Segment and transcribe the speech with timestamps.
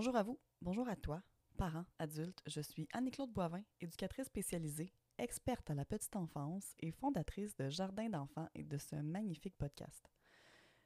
[0.00, 1.22] Bonjour à vous, bonjour à toi,
[1.58, 2.40] parents, adultes.
[2.46, 8.08] Je suis Annie-Claude Boivin, éducatrice spécialisée, experte à la petite enfance et fondatrice de Jardin
[8.08, 10.02] d'enfants et de ce magnifique podcast.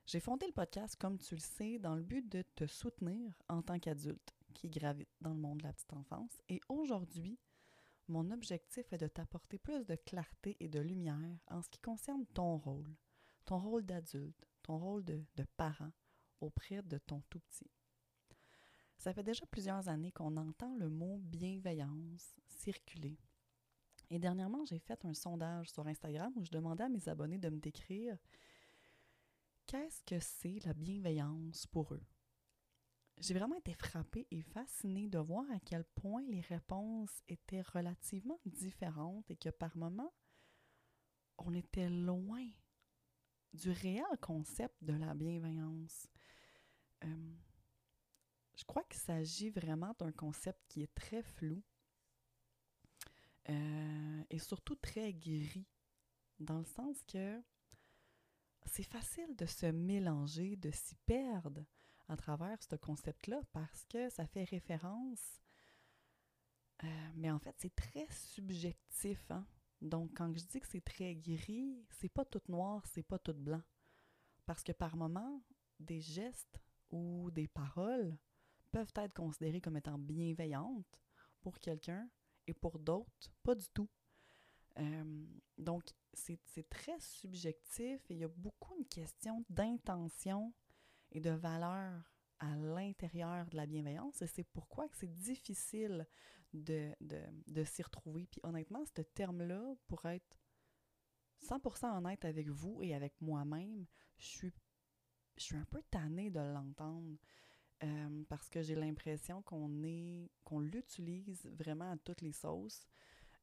[0.05, 3.63] J'ai fondé le podcast, comme tu le sais, dans le but de te soutenir en
[3.63, 6.43] tant qu'adulte qui gravite dans le monde de la petite enfance.
[6.49, 7.39] Et aujourd'hui,
[8.09, 12.27] mon objectif est de t'apporter plus de clarté et de lumière en ce qui concerne
[12.35, 12.97] ton rôle,
[13.45, 15.93] ton rôle d'adulte, ton rôle de, de parent
[16.41, 17.71] auprès de ton tout petit.
[19.05, 23.19] Ça fait déjà plusieurs années qu'on entend le mot bienveillance circuler.
[24.09, 27.51] Et dernièrement, j'ai fait un sondage sur Instagram où je demandais à mes abonnés de
[27.51, 28.17] me décrire
[29.67, 32.03] qu'est-ce que c'est la bienveillance pour eux.
[33.19, 38.41] J'ai vraiment été frappée et fascinée de voir à quel point les réponses étaient relativement
[38.47, 40.15] différentes et que par moments,
[41.37, 42.49] on était loin
[43.53, 46.09] du réel concept de la bienveillance.
[47.05, 47.35] Euh,
[48.57, 51.63] je crois qu'il s'agit vraiment d'un concept qui est très flou
[53.49, 55.67] euh, et surtout très gris,
[56.39, 57.43] dans le sens que
[58.67, 61.65] c'est facile de se mélanger, de s'y perdre
[62.09, 65.41] à travers ce concept-là parce que ça fait référence,
[66.83, 69.31] euh, mais en fait c'est très subjectif.
[69.31, 69.47] Hein?
[69.83, 73.35] Donc quand je dis que c'est très gris, c'est pas tout noir, c'est pas tout
[73.35, 73.63] blanc.
[74.47, 75.43] Parce que par moments,
[75.81, 78.17] des gestes ou des paroles
[78.75, 81.01] peuvent être considérées comme étant bienveillantes
[81.41, 82.11] pour quelqu'un
[82.49, 83.89] et pour d'autres, pas du tout.
[84.81, 90.53] Euh, donc, c'est très subjectif et il y a beaucoup une question d'intention
[91.13, 92.03] et de valeur
[92.41, 96.05] à l'intérieur de la bienveillance et c'est pourquoi c'est difficile
[96.53, 98.27] de, de, de s'y retrouver.
[98.27, 100.37] Puis honnêtement, ce terme-là, pour être
[101.45, 103.87] 100% honnête avec vous et avec moi-même,
[104.19, 104.53] je suis,
[105.37, 107.17] je suis un peu tannée de l'entendre.
[107.85, 112.87] Euh, parce que j'ai l'impression qu'on est qu'on l'utilise vraiment à toutes les sauces.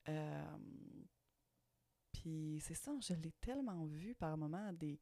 [0.09, 0.57] Euh,
[2.11, 4.99] puis c'est ça, je l'ai tellement vu par moments à des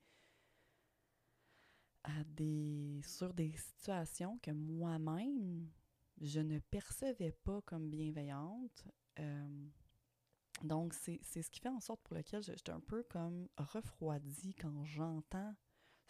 [2.03, 5.69] à des sur des situations que moi-même
[6.19, 8.87] je ne percevais pas comme bienveillante.
[9.19, 9.67] Euh,
[10.63, 14.83] donc c'est ce qui fait en sorte pour lequel j'étais un peu comme refroidie quand
[14.83, 15.55] j'entends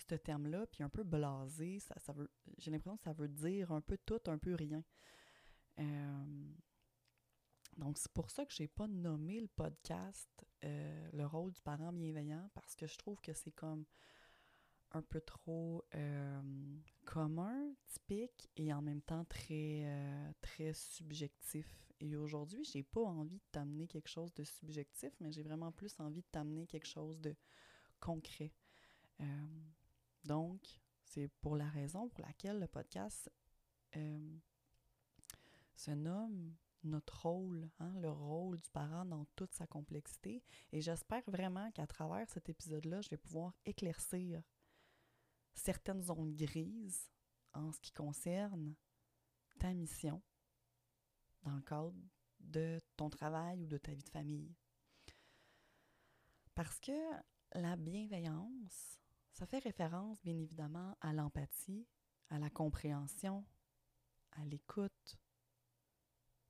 [0.08, 1.80] ce terme-là, puis un peu blasé.
[1.80, 4.84] Ça, ça veut, j'ai l'impression que ça veut dire un peu tout, un peu rien.
[5.80, 6.54] Euh,
[7.78, 11.62] donc, c'est pour ça que je n'ai pas nommé le podcast euh, Le rôle du
[11.62, 13.86] parent bienveillant, parce que je trouve que c'est comme
[14.92, 16.42] un peu trop euh,
[17.06, 19.86] commun, typique et en même temps très,
[20.42, 21.68] très subjectif.
[22.02, 26.00] Et aujourd'hui, j'ai pas envie de t'amener quelque chose de subjectif, mais j'ai vraiment plus
[26.00, 27.36] envie de t'amener quelque chose de
[28.00, 28.52] concret.
[30.24, 30.62] Donc,
[31.04, 33.32] c'est pour la raison pour laquelle le podcast
[33.96, 34.38] euh,
[35.76, 40.44] se nomme notre rôle, hein, le rôle du parent dans toute sa complexité.
[40.72, 44.42] Et j'espère vraiment qu'à travers cet épisode-là, je vais pouvoir éclaircir
[45.54, 47.10] certaines zones grises
[47.54, 48.76] en ce qui concerne
[49.60, 50.22] ta mission
[51.44, 51.96] dans le cadre
[52.40, 54.56] de ton travail ou de ta vie de famille.
[56.56, 56.92] Parce que
[57.54, 58.99] la bienveillance,
[59.40, 61.88] ça fait référence, bien évidemment, à l'empathie,
[62.30, 63.46] à la compréhension,
[64.34, 65.18] à l'écoute.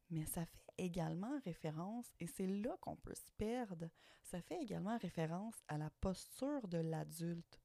[0.09, 3.87] Mais ça fait également référence, et c'est là qu'on peut se perdre,
[4.23, 7.61] ça fait également référence à la posture de l'adulte,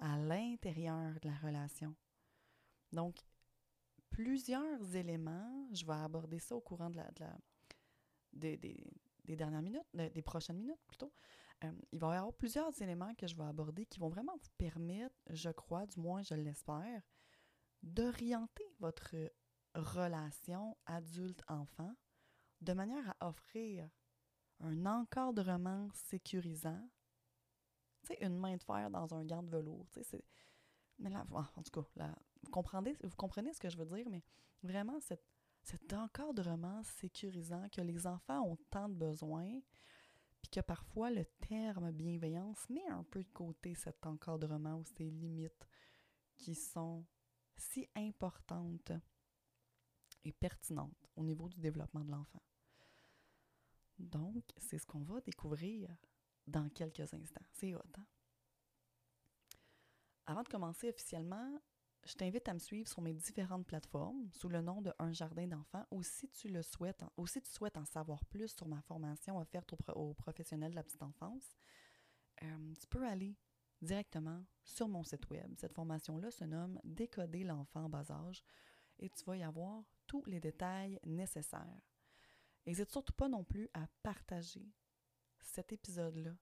[0.00, 1.96] à l'intérieur de la relation.
[2.92, 3.16] Donc,
[4.10, 7.38] plusieurs éléments, je vais aborder ça au courant de la,
[8.34, 8.84] des,
[9.24, 11.12] dernières minutes, des prochaines minutes plutôt,
[11.64, 14.50] euh, il va y avoir plusieurs éléments que je vais aborder qui vont vraiment vous
[14.56, 17.02] permettre, je crois, du moins je l'espère,
[17.82, 19.14] d'orienter votre
[19.74, 21.94] relation adulte-enfant
[22.60, 23.88] de manière à offrir
[24.60, 26.88] un encadrement sécurisant,
[28.02, 29.86] tu sais, une main de fer dans un gant de velours,
[30.98, 34.08] mais là, en tout cas, là, vous, comprenez, vous comprenez ce que je veux dire,
[34.10, 34.24] mais
[34.64, 35.24] vraiment cette
[35.62, 39.60] cet encadrement sécurisant que les enfants ont tant de besoin,
[40.40, 45.10] puis que parfois le terme bienveillance met un peu de côté cet encadrement ou ces
[45.10, 45.68] limites
[46.36, 47.04] qui sont
[47.56, 48.92] si importantes
[50.24, 52.42] et pertinentes au niveau du développement de l'enfant.
[53.98, 55.90] Donc, c'est ce qu'on va découvrir
[56.46, 57.44] dans quelques instants.
[57.52, 58.06] C'est hot, hein?
[60.26, 61.58] Avant de commencer officiellement,
[62.04, 65.46] je t'invite à me suivre sur mes différentes plateformes sous le nom de Un Jardin
[65.46, 68.80] d'enfants ou si tu le souhaites, ou si tu souhaites en savoir plus sur ma
[68.82, 71.56] formation offerte aux, professionnels de la petite enfance,
[72.42, 73.36] euh, tu peux aller
[73.82, 75.54] directement sur mon site web.
[75.58, 78.42] Cette formation-là se nomme Décoder l'enfant en bas âge
[78.98, 81.80] et tu vas y avoir tous les détails nécessaires.
[82.66, 84.72] N'hésite surtout pas non plus à partager
[85.40, 86.34] cet épisode-là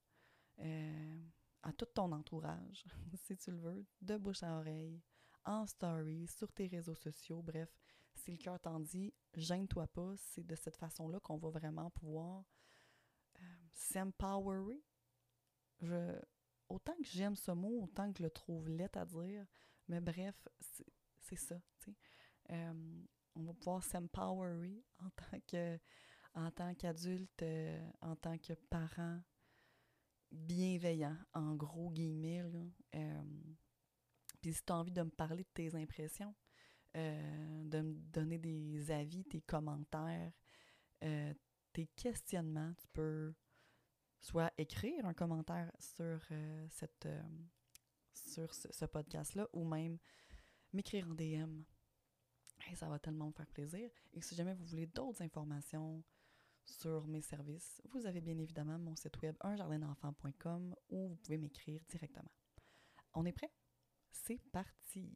[0.60, 1.22] euh,
[1.62, 5.02] à tout ton entourage, si tu le veux, de bouche à oreille,
[5.46, 7.70] en story, sur tes réseaux sociaux, bref,
[8.14, 12.44] si le cœur t'en dit, gêne-toi pas, c'est de cette façon-là qu'on va vraiment pouvoir
[13.40, 14.82] euh, s'empowerer.
[15.80, 16.20] Je,
[16.68, 19.46] autant que j'aime ce mot, autant que je le trouve laid à dire,
[19.88, 20.48] mais bref,
[21.20, 21.60] c'est ça.
[22.50, 23.04] Euh,
[23.34, 25.78] on va pouvoir s'empowerer en tant que
[26.34, 29.20] en tant qu'adulte, euh, en tant que parent
[30.30, 32.44] bienveillant, en gros guillemets.
[34.52, 36.34] Si tu as envie de me parler de tes impressions,
[36.96, 40.32] euh, de me donner des avis, tes commentaires,
[41.00, 43.34] tes questionnements, tu peux
[44.18, 46.20] soit écrire un commentaire sur,
[46.70, 47.06] cette,
[48.12, 49.98] sur ce, podcast-là ou même
[50.72, 51.62] m'écrire en DM.
[52.74, 53.90] ça va tellement me faire plaisir.
[54.14, 56.02] Et si jamais vous voulez d'autres informations,
[56.66, 61.80] sur mes services, vous avez bien évidemment mon site web unjardinenfant.com où vous pouvez m'écrire
[61.88, 62.30] directement.
[63.14, 63.50] On est prêt?
[64.12, 65.12] C'est parti!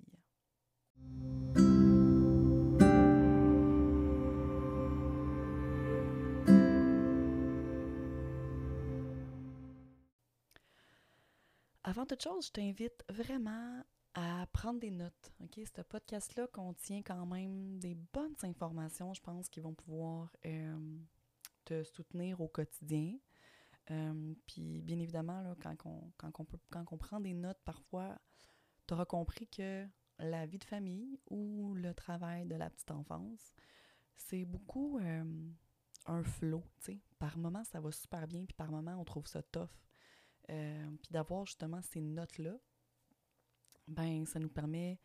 [11.83, 13.83] Avant toute chose, je t'invite vraiment
[14.15, 15.33] à prendre des notes.
[15.57, 20.99] Ce podcast-là contient quand même des bonnes informations, je pense, qui vont pouvoir euh,
[21.85, 23.17] soutenir au quotidien.
[23.91, 28.19] Euh, puis bien évidemment, quand on prend des notes, parfois,
[28.91, 29.87] tu auras compris que
[30.19, 33.55] la vie de famille ou le travail de la petite enfance,
[34.17, 35.53] c'est beaucoup euh,
[36.07, 37.01] un flow, tu sais.
[37.21, 39.71] Par moment, ça va super bien, puis par moment, on trouve ça tough.
[40.51, 42.57] Euh, puis d'avoir justement ces notes-là,
[43.87, 44.99] ben ça nous permet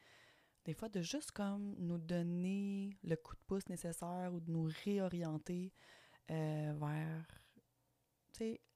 [0.64, 4.68] des fois de juste comme nous donner le coup de pouce nécessaire ou de nous
[4.84, 5.72] réorienter
[6.32, 7.28] euh, vers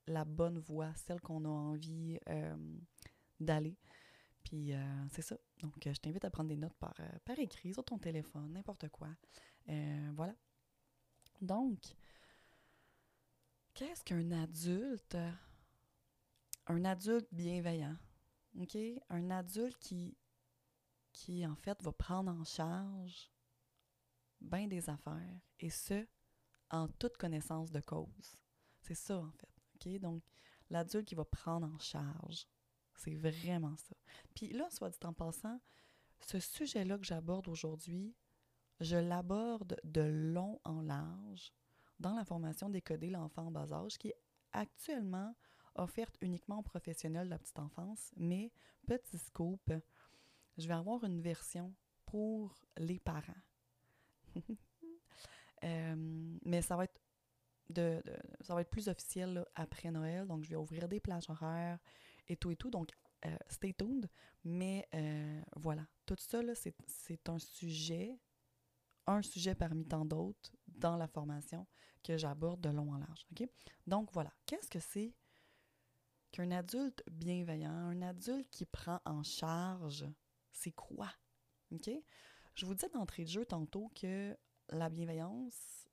[0.05, 2.19] la bonne voie, celle qu'on a envie
[3.39, 3.75] d'aller.
[4.43, 5.37] Puis euh, c'est ça.
[5.61, 6.95] Donc, je t'invite à prendre des notes par,
[7.25, 9.09] par écrit, sur ton téléphone, n'importe quoi.
[10.13, 10.35] voilà.
[11.41, 11.79] Donc,
[13.73, 15.17] qu'est-ce qu'un adulte?
[16.67, 17.97] Un adulte bienveillant.
[18.59, 18.77] OK?
[19.09, 20.17] Un adulte qui,
[21.13, 23.31] qui, en fait, va prendre en charge
[24.41, 25.41] bien des affaires.
[25.59, 26.07] Et ce,
[26.71, 28.37] en toute connaissance de cause.
[28.81, 29.49] C'est ça, en fait.
[29.75, 29.99] OK?
[29.99, 30.23] Donc,
[30.69, 32.47] l'adulte qui va prendre en charge.
[32.99, 33.95] C'est vraiment ça.
[34.35, 35.59] Puis là, soit dit en passant,
[36.19, 38.13] ce sujet-là que j'aborde aujourd'hui,
[38.81, 41.53] je l'aborde de long en large
[41.99, 44.19] dans la formation Décoder l'enfant en bas âge, qui est
[44.51, 45.33] actuellement
[45.75, 48.51] offerte uniquement aux professionnels de la petite enfance, mais
[48.85, 49.71] petit scoop,
[50.57, 51.73] je vais avoir une version
[52.05, 53.33] pour les parents.
[55.65, 57.01] Euh, mais ça va être
[57.69, 58.01] de,
[58.39, 61.79] ça va être plus officiel après Noël, donc je vais ouvrir des plages horaires
[62.29, 62.89] et tout et tout, donc
[63.25, 64.09] euh, stay tuned.
[64.43, 68.17] Mais euh, voilà, tout ça, c'est un sujet,
[69.07, 71.67] un sujet parmi tant d'autres dans la formation
[72.03, 73.25] que j'aborde de long en large.
[73.31, 73.47] ok?
[73.85, 75.13] Donc voilà, qu'est-ce que c'est
[76.31, 80.05] qu'un adulte bienveillant, un adulte qui prend en charge,
[80.51, 81.11] c'est quoi?
[81.71, 81.89] OK?
[82.55, 84.37] Je vous disais d'entrée de jeu tantôt que
[84.69, 85.87] la bienveillance,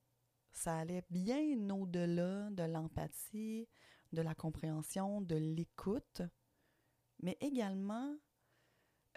[0.52, 3.68] ça allait bien au-delà de l'empathie,
[4.12, 6.22] de la compréhension, de l'écoute,
[7.20, 8.16] mais également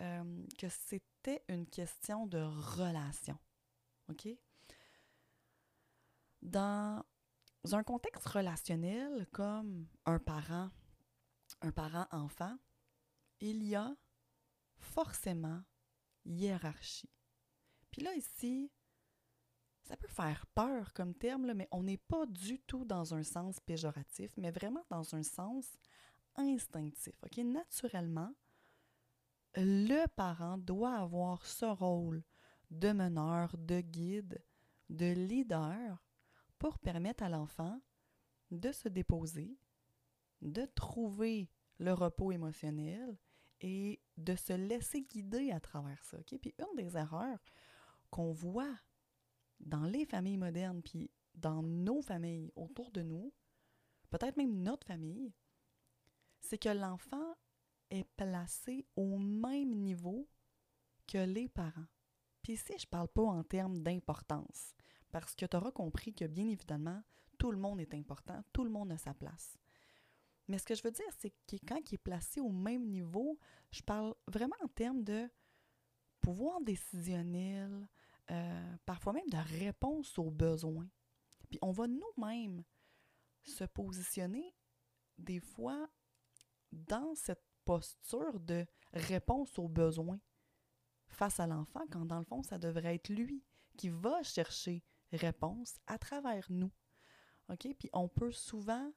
[0.02, 3.38] euh, que c'était une question de relation.
[4.10, 4.28] OK?
[6.42, 7.04] Dans
[7.72, 10.70] un contexte relationnel comme un parent,
[11.62, 12.58] un parent-enfant,
[13.42, 13.94] il y a
[14.78, 15.62] forcément
[16.26, 17.12] hiérarchie.
[17.92, 18.72] Puis là, ici,
[19.84, 23.60] ça peut faire peur comme terme, mais on n'est pas du tout dans un sens
[23.60, 25.78] péjoratif, mais vraiment dans un sens
[26.40, 27.14] instinctif.
[27.38, 28.34] Naturellement,
[29.56, 32.24] le parent doit avoir ce rôle
[32.72, 34.44] de meneur, de guide,
[34.90, 36.04] de leader
[36.58, 37.80] pour permettre à l'enfant
[38.52, 39.58] de se déposer,
[40.42, 43.18] de trouver le repos émotionnel
[43.62, 46.18] et de se laisser guider à travers ça.
[46.20, 46.38] OK?
[46.40, 47.40] Puis une des erreurs
[48.10, 48.78] qu'on voit
[49.60, 53.34] dans les familles modernes, puis dans nos familles autour de nous,
[54.10, 55.34] peut-être même notre famille,
[56.40, 57.36] c'est que l'enfant
[57.90, 60.28] est placé au même niveau
[61.08, 61.88] que les parents.
[62.42, 64.74] Puis ici, je ne parle pas en termes d'importance,
[65.12, 67.02] parce que tu auras compris que bien évidemment,
[67.38, 69.58] tout le monde est important, tout le monde a sa place.
[70.48, 73.40] Mais ce que je veux dire, c'est que quand il est placé au même niveau,
[73.72, 75.30] je parle vraiment en termes de
[76.22, 77.88] pouvoir décisionnel,
[78.32, 80.90] euh, parfois même de réponse aux besoins.
[81.50, 82.64] Puis on va nous-mêmes
[83.44, 84.56] se positionner
[85.18, 85.90] des fois
[86.72, 90.20] dans cette posture de réponse aux besoins
[91.08, 93.44] face à l'enfant, quand dans le fond, ça devrait être lui
[93.78, 96.72] qui va chercher réponse à travers nous.
[97.50, 97.68] OK?
[97.78, 98.92] Puis on peut souvent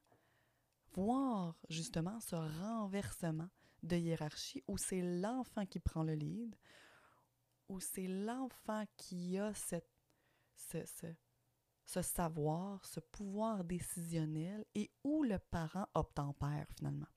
[0.93, 3.49] voir justement ce renversement
[3.81, 6.55] de hiérarchie où c'est l'enfant qui prend le lead,
[7.67, 9.89] où c'est l'enfant qui a cette,
[10.55, 11.07] ce, ce,
[11.85, 17.07] ce, savoir, ce pouvoir décisionnel et où le parent obtempère finalement.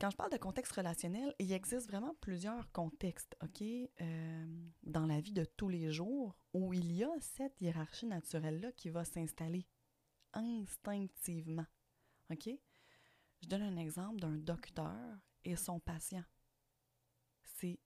[0.00, 4.46] Quand je parle de contexte relationnel, il existe vraiment plusieurs contextes, OK, euh,
[4.82, 8.90] dans la vie de tous les jours où il y a cette hiérarchie naturelle-là qui
[8.90, 9.66] va s'installer
[10.32, 11.66] instinctivement,
[12.30, 12.48] OK?
[13.42, 16.24] Je donne un exemple d'un docteur et son patient.
[17.42, 17.78] C'est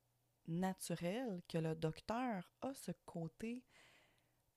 [0.46, 3.64] naturel que le docteur a ce côté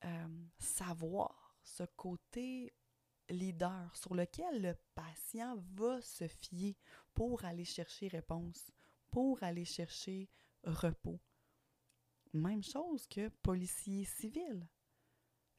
[0.05, 2.73] euh, savoir, ce côté
[3.29, 6.77] leader sur lequel le patient va se fier
[7.13, 8.71] pour aller chercher réponse,
[9.11, 10.29] pour aller chercher
[10.63, 11.19] repos.
[12.33, 14.67] Même chose que policier civil.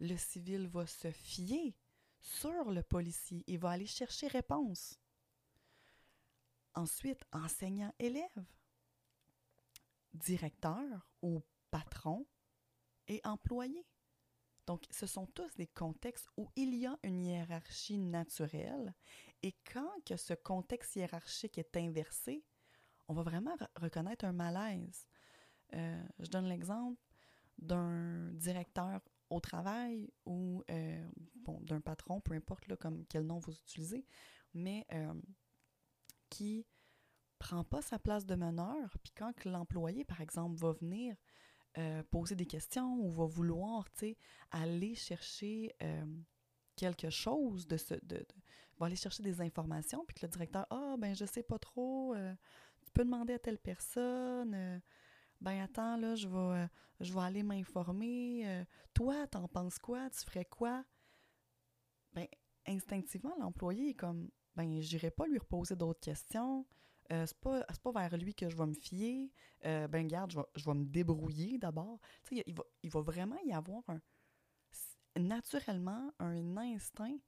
[0.00, 1.76] Le civil va se fier
[2.21, 4.99] sur le policier et va aller chercher réponse.
[6.75, 8.44] Ensuite, enseignant-élève,
[10.12, 12.26] directeur ou patron
[13.06, 13.87] et employé.
[14.66, 18.94] Donc, ce sont tous des contextes où il y a une hiérarchie naturelle
[19.42, 22.44] et quand que ce contexte hiérarchique est inversé,
[23.09, 25.06] on va vraiment reconnaître un malaise.
[25.75, 26.99] Euh, je donne l'exemple
[27.59, 33.38] d'un directeur au travail ou euh, bon, d'un patron, peu importe là, comme quel nom
[33.38, 34.06] vous utilisez,
[34.54, 35.14] mais euh,
[36.30, 36.66] qui
[37.38, 41.16] prend pas sa place de meneur, puis quand l'employé, par exemple, va venir
[41.78, 43.88] euh, poser des questions ou va vouloir,
[44.50, 46.04] aller chercher euh,
[46.76, 47.95] quelque chose de ce...
[48.02, 48.26] De,
[48.78, 52.12] va aller chercher des informations, puis que le directeur, ah, ben je sais pas trop,
[52.85, 54.83] tu peux demander à telle personne,
[55.40, 58.64] ben attends, là, je vais, je vais aller m'informer,
[58.95, 60.85] toi, t'en penses quoi, tu ferais quoi?
[62.14, 62.26] Ben,
[62.66, 66.66] instinctivement, l'employé est comme, ben, j'irai pas lui reposer d'autres questions.
[67.12, 69.30] Euh, c'est pas, pas vers lui que je vais me fier.
[69.64, 72.00] Euh, ben, garde, je vais, je vais me débrouiller d'abord.
[72.25, 74.00] Tu sais, il va, il va vraiment y avoir un,
[75.16, 77.18] naturellement un instinct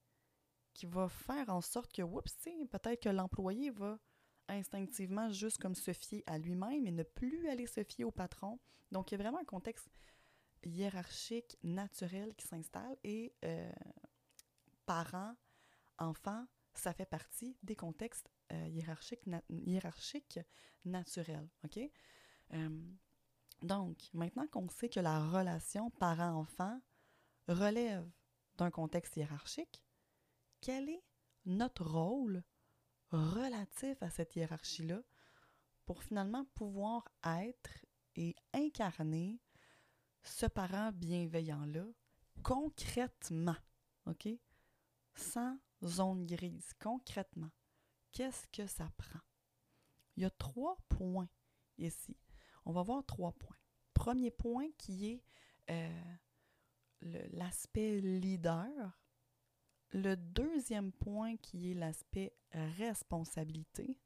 [0.74, 2.34] qui va faire en sorte que, oups,
[2.70, 3.98] peut-être que l'employé va
[4.48, 8.58] instinctivement juste comme se fier à lui-même et ne plus aller se fier au patron.
[8.92, 9.88] Donc, il y a vraiment un contexte
[10.64, 13.72] hiérarchique, naturel qui s'installe et euh,
[14.84, 15.34] parents,
[15.98, 20.40] enfants, ça fait partie des contextes euh, hiérarchiques,
[20.84, 21.48] naturels.
[21.64, 21.78] OK?
[22.52, 22.94] Euh,
[23.62, 26.80] donc, maintenant qu'on sait que la relation parent-enfant
[27.48, 28.08] relève
[28.56, 29.82] d'un contexte hiérarchique,
[30.60, 31.02] quel est
[31.44, 32.42] notre rôle
[33.10, 35.00] relatif à cette hiérarchie-là
[35.86, 37.84] pour finalement pouvoir être
[38.16, 39.40] et incarner
[40.22, 41.86] ce parent bienveillant-là
[42.42, 43.56] concrètement,
[44.06, 44.28] OK?
[45.14, 47.50] Sans zone grise, concrètement,
[48.16, 49.20] qu'est-ce que ça prend?
[50.16, 51.28] Il y a trois points
[51.76, 52.16] ici.
[52.64, 53.58] On va voir trois points.
[53.92, 55.22] Premier point qui est
[55.70, 56.02] euh,
[57.32, 58.98] l'aspect leader.
[59.90, 63.98] Le deuxième point qui est l'aspect responsabilité.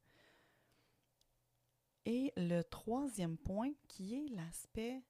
[2.04, 5.04] Et le troisième point qui est l'aspect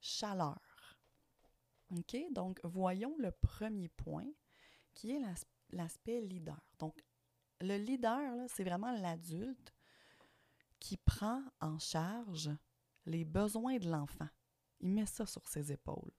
[0.00, 0.60] chaleur.
[1.90, 2.16] OK?
[2.30, 4.30] Donc, voyons le premier point
[4.94, 6.60] qui est l'aspect l'aspect leader.
[6.78, 7.04] Donc,
[7.60, 9.74] le leader, c'est vraiment l'adulte
[10.80, 12.50] qui prend en charge
[13.06, 14.28] les besoins de l'enfant.
[14.80, 16.12] Il met ça sur ses épaules.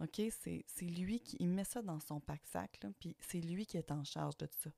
[0.00, 0.20] OK?
[0.30, 4.36] C'est lui qui met ça dans son pack-sac, puis c'est lui qui est en charge
[4.38, 4.70] de ça.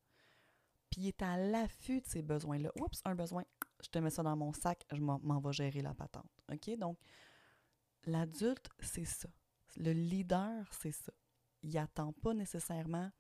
[0.91, 2.71] Puis il est à l'affût de ces besoins-là.
[2.81, 3.45] Oups, un besoin,
[3.83, 6.31] je te mets ça dans mon sac, je m'en vais gérer la patente.
[6.53, 6.77] OK?
[6.77, 6.99] Donc,
[8.05, 9.29] l'adulte, c'est ça.
[9.77, 11.12] Le leader, c'est ça.
[11.62, 13.11] Il n'attend pas nécessairement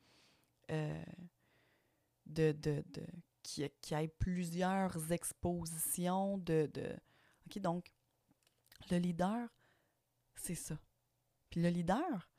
[0.70, 1.04] euh,
[2.26, 3.06] de, de, de
[3.42, 6.96] qui, qui ait plusieurs expositions de, de.
[7.46, 7.92] OK, donc,
[8.90, 9.48] le leader,
[10.34, 10.78] c'est ça.
[11.50, 12.30] Puis le leader,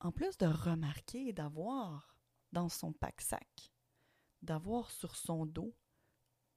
[0.00, 2.16] en plus de remarquer d'avoir
[2.52, 3.72] dans son pack-sac,
[4.42, 5.74] d'avoir sur son dos,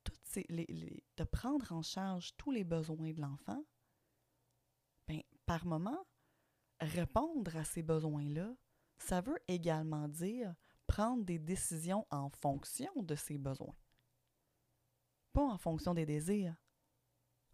[0.04, 3.64] toutes ces, les, de prendre en charge tous les besoins de l'enfant,
[5.08, 6.06] ben, par moment,
[6.80, 8.56] répondre à ces besoins-là,
[8.98, 10.54] ça veut également dire
[10.88, 13.75] prendre des décisions en fonction de ses besoins.
[15.34, 16.56] Pas en fonction des désirs,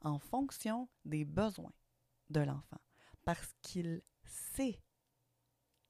[0.01, 1.73] en fonction des besoins
[2.29, 2.79] de l'enfant,
[3.23, 4.81] parce qu'il sait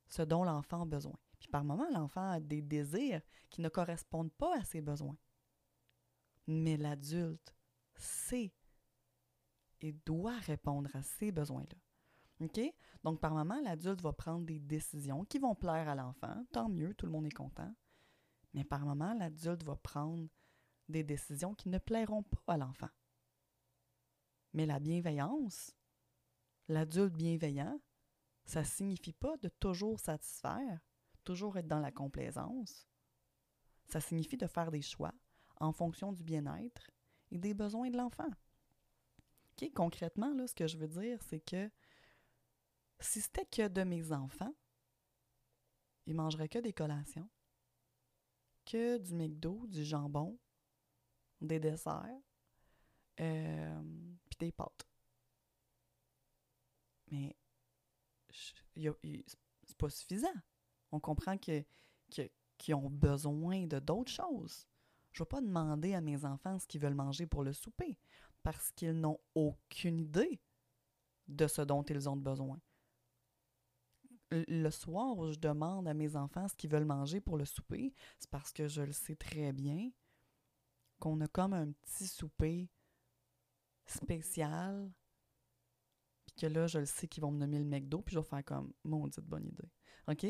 [0.07, 1.17] ce dont l'enfant a besoin.
[1.39, 5.17] Puis par moment, l'enfant a des désirs qui ne correspondent pas à ses besoins.
[6.47, 7.55] Mais l'adulte
[7.95, 8.53] sait
[9.81, 11.77] et doit répondre à ces besoins-là.
[12.39, 12.59] OK?
[13.03, 16.45] Donc, par moment, l'adulte va prendre des décisions qui vont plaire à l'enfant.
[16.51, 17.73] Tant mieux, tout le monde est content.
[18.53, 20.27] Mais par moment, l'adulte va prendre
[20.89, 22.89] des décisions qui ne plairont pas à l'enfant.
[24.53, 25.75] Mais la bienveillance,
[26.67, 27.79] l'adulte bienveillant,
[28.45, 30.79] ça ne signifie pas de toujours satisfaire,
[31.23, 32.87] toujours être dans la complaisance.
[33.87, 35.13] Ça signifie de faire des choix
[35.59, 36.91] en fonction du bien-être
[37.31, 38.29] et des besoins de l'enfant.
[39.75, 41.69] Concrètement, là, ce que je veux dire, c'est que
[43.03, 44.53] si c'était que de mes enfants,
[46.05, 47.29] ils mangeraient que des collations,
[48.65, 50.37] que du McDo, du jambon,
[51.41, 52.21] des desserts,
[53.19, 53.81] euh,
[54.29, 54.87] puis des pâtes.
[57.11, 57.35] Mais
[58.31, 60.33] c'est pas suffisant.
[60.91, 61.63] On comprend que,
[62.57, 64.67] qu'ils ont besoin de d'autres choses.
[65.11, 67.97] Je ne vais pas demander à mes enfants ce qu'ils veulent manger pour le souper
[68.41, 70.41] parce qu'ils n'ont aucune idée
[71.27, 72.59] de ce dont ils ont besoin.
[74.47, 77.93] Le soir où je demande à mes enfants ce qu'ils veulent manger pour le souper,
[78.17, 79.91] c'est parce que je le sais très bien
[80.99, 82.69] qu'on a comme un petit souper
[83.85, 84.91] spécial,
[86.25, 88.25] puis que là, je le sais qu'ils vont me nommer le McDo, puis je vais
[88.25, 89.71] faire comme maudite bonne idée.
[90.07, 90.25] OK?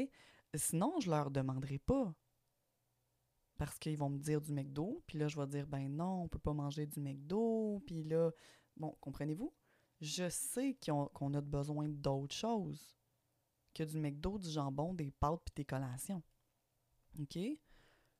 [0.55, 2.13] Sinon, je leur demanderai pas
[3.57, 6.27] parce qu'ils vont me dire du McDo, puis là, je vais dire, ben non, on
[6.27, 8.31] peut pas manger du McDo, puis là,
[8.75, 9.53] bon, comprenez-vous?
[10.01, 12.97] Je sais qu'on a besoin d'autres choses
[13.73, 16.23] que du McDo, du jambon, des pâtes puis des collations.
[17.15, 17.57] Je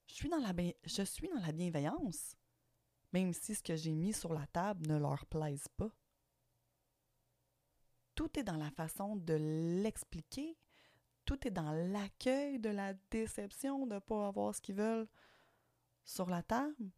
[0.07, 2.36] suis, dans la bienveillance,
[3.12, 5.89] même si ce que j'ai mis sur la table ne leur plaise pas.
[8.15, 9.33] Tout est dans la façon de
[9.81, 10.56] l'expliquer,
[11.25, 15.08] tout est dans l'accueil de la déception de ne pas avoir ce qu'ils veulent
[16.06, 16.91] sur la table,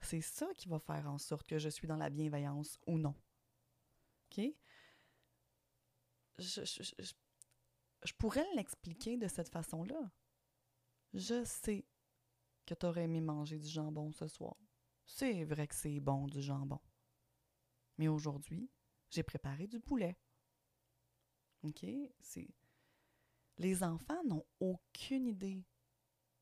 [0.00, 3.14] c'est ça qui va faire en sorte que je suis dans la bienveillance ou non.
[4.30, 4.44] OK?
[8.14, 10.12] Pourrais l'expliquer de cette façon-là.
[11.14, 11.86] Je sais
[12.66, 14.56] que tu aurais aimé manger du jambon ce soir.
[15.04, 16.80] C'est vrai que c'est bon du jambon.
[17.98, 18.70] Mais aujourd'hui,
[19.10, 20.18] j'ai préparé du poulet.
[21.62, 21.86] OK?
[22.20, 22.48] C'est.
[23.58, 25.64] Les enfants n'ont aucune idée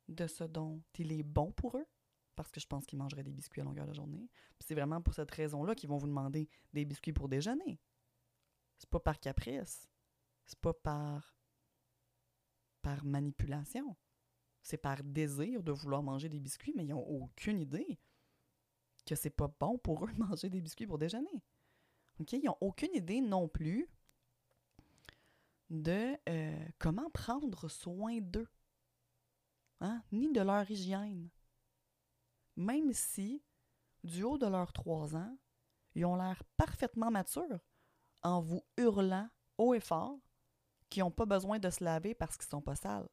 [0.09, 1.87] de ce dont il est bon pour eux,
[2.35, 4.29] parce que je pense qu'ils mangeraient des biscuits à longueur de journée.
[4.59, 7.81] Puis c'est vraiment pour cette raison-là qu'ils vont vous demander des biscuits pour déjeuner.
[8.79, 9.89] C'est pas par caprice.
[10.47, 11.37] C'est pas par
[12.85, 13.97] par manipulation.
[14.63, 17.99] C'est par désir de vouloir manger des biscuits, mais ils n'ont aucune idée
[19.07, 21.43] que c'est pas bon pour eux de manger des biscuits pour déjeuner.
[22.19, 23.89] Ils n'ont aucune idée non plus
[25.71, 28.49] de euh, comment prendre soin d'eux.
[29.81, 30.03] Hein?
[30.13, 31.29] ni de leur hygiène.
[32.57, 33.43] Même si,
[34.03, 35.37] du haut de leurs trois ans,
[35.95, 37.61] ils ont l'air parfaitement matures
[38.23, 40.19] en vous hurlant haut et fort
[40.95, 43.09] qu'ils n'ont pas besoin de se laver parce qu'ils ne sont pas sales.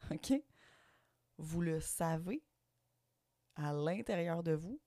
[0.12, 0.32] OK?
[1.38, 2.44] Vous le savez
[3.56, 4.80] à l'intérieur de vous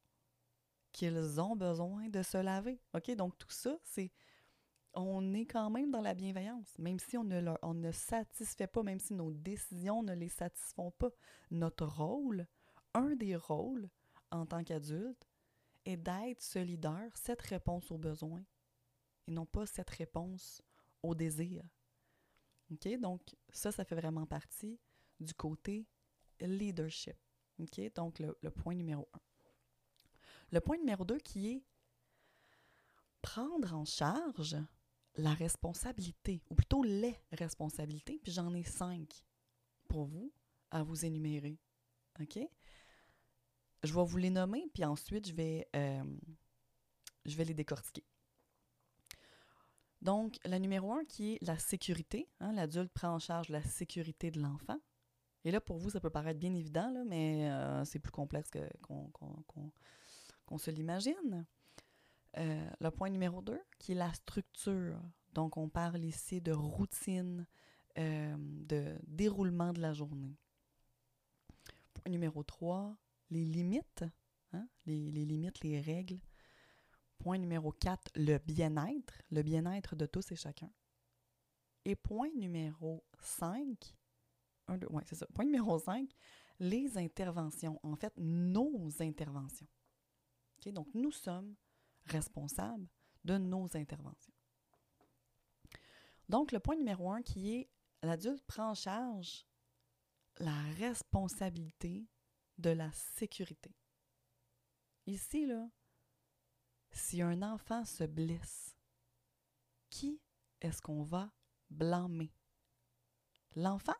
[0.94, 2.82] qu'ils ont besoin de se laver.
[2.94, 3.12] OK?
[3.16, 4.10] Donc tout ça, c'est
[4.94, 8.84] on est quand même dans la bienveillance, même si on ne, on ne satisfait pas,
[8.84, 11.12] même si nos décisions ne les satisfont pas.
[11.52, 12.48] Notre rôle,
[12.94, 13.90] un des rôles
[14.32, 15.28] en tant qu'adulte,
[15.86, 18.44] est d'être ce leader, cette réponse aux besoins,
[19.28, 20.64] et non pas cette réponse
[21.04, 21.64] au désir.
[22.72, 23.00] OK?
[23.00, 24.80] Donc, ça, ça fait vraiment partie
[25.20, 25.88] du côté
[26.40, 27.16] leadership.
[27.60, 27.94] OK?
[27.96, 29.20] Donc, le, point numéro un.
[30.52, 31.64] Le point numéro deux qui est
[33.22, 34.58] prendre en charge
[35.16, 39.26] la responsabilité, ou plutôt les responsabilités, puis j'en ai cinq
[39.88, 40.32] pour vous
[40.70, 41.60] à vous énumérer.
[42.20, 42.40] OK?
[43.84, 46.04] Je vais vous les nommer, puis ensuite je vais, euh,
[47.26, 48.04] je vais les décortiquer.
[50.02, 52.30] Donc, la numéro un qui est la sécurité.
[52.40, 54.78] Hein, L'adulte prend en charge la sécurité de l'enfant.
[55.44, 58.50] Et là, pour vous, ça peut paraître bien évident, mais euh, c'est plus complexe
[58.82, 61.46] qu'on se l'imagine.
[62.38, 65.00] Euh, le point numéro 2, qui est la structure.
[65.34, 67.48] Donc, on parle ici de routine,
[67.98, 70.38] euh, de déroulement de la journée.
[71.94, 72.96] Point numéro 3,
[73.32, 74.04] les limites,
[74.54, 76.20] hein, les, limites, les règles.
[77.20, 80.72] Point numéro 4, le bien-être, le bien-être de tous et chacun.
[81.86, 83.96] Et point numéro 5,
[84.68, 85.26] un, deux, ouais, c'est ça.
[85.34, 86.10] Point numéro 5,
[86.60, 87.80] les interventions.
[87.84, 89.68] En fait, nos interventions.
[90.68, 91.56] donc, nous sommes
[92.06, 92.88] responsables
[93.24, 94.34] de nos interventions.
[96.30, 97.70] Donc, le point numéro un qui est
[98.04, 99.46] l'adulte prend en charge
[100.40, 102.06] la responsabilité
[102.58, 103.76] de la sécurité.
[105.06, 105.70] Ici, là,
[106.92, 108.78] si un enfant se blesse,
[109.90, 110.22] qui
[110.62, 111.32] est-ce qu'on va
[111.70, 112.34] blâmer?
[113.56, 113.96] L'enfant?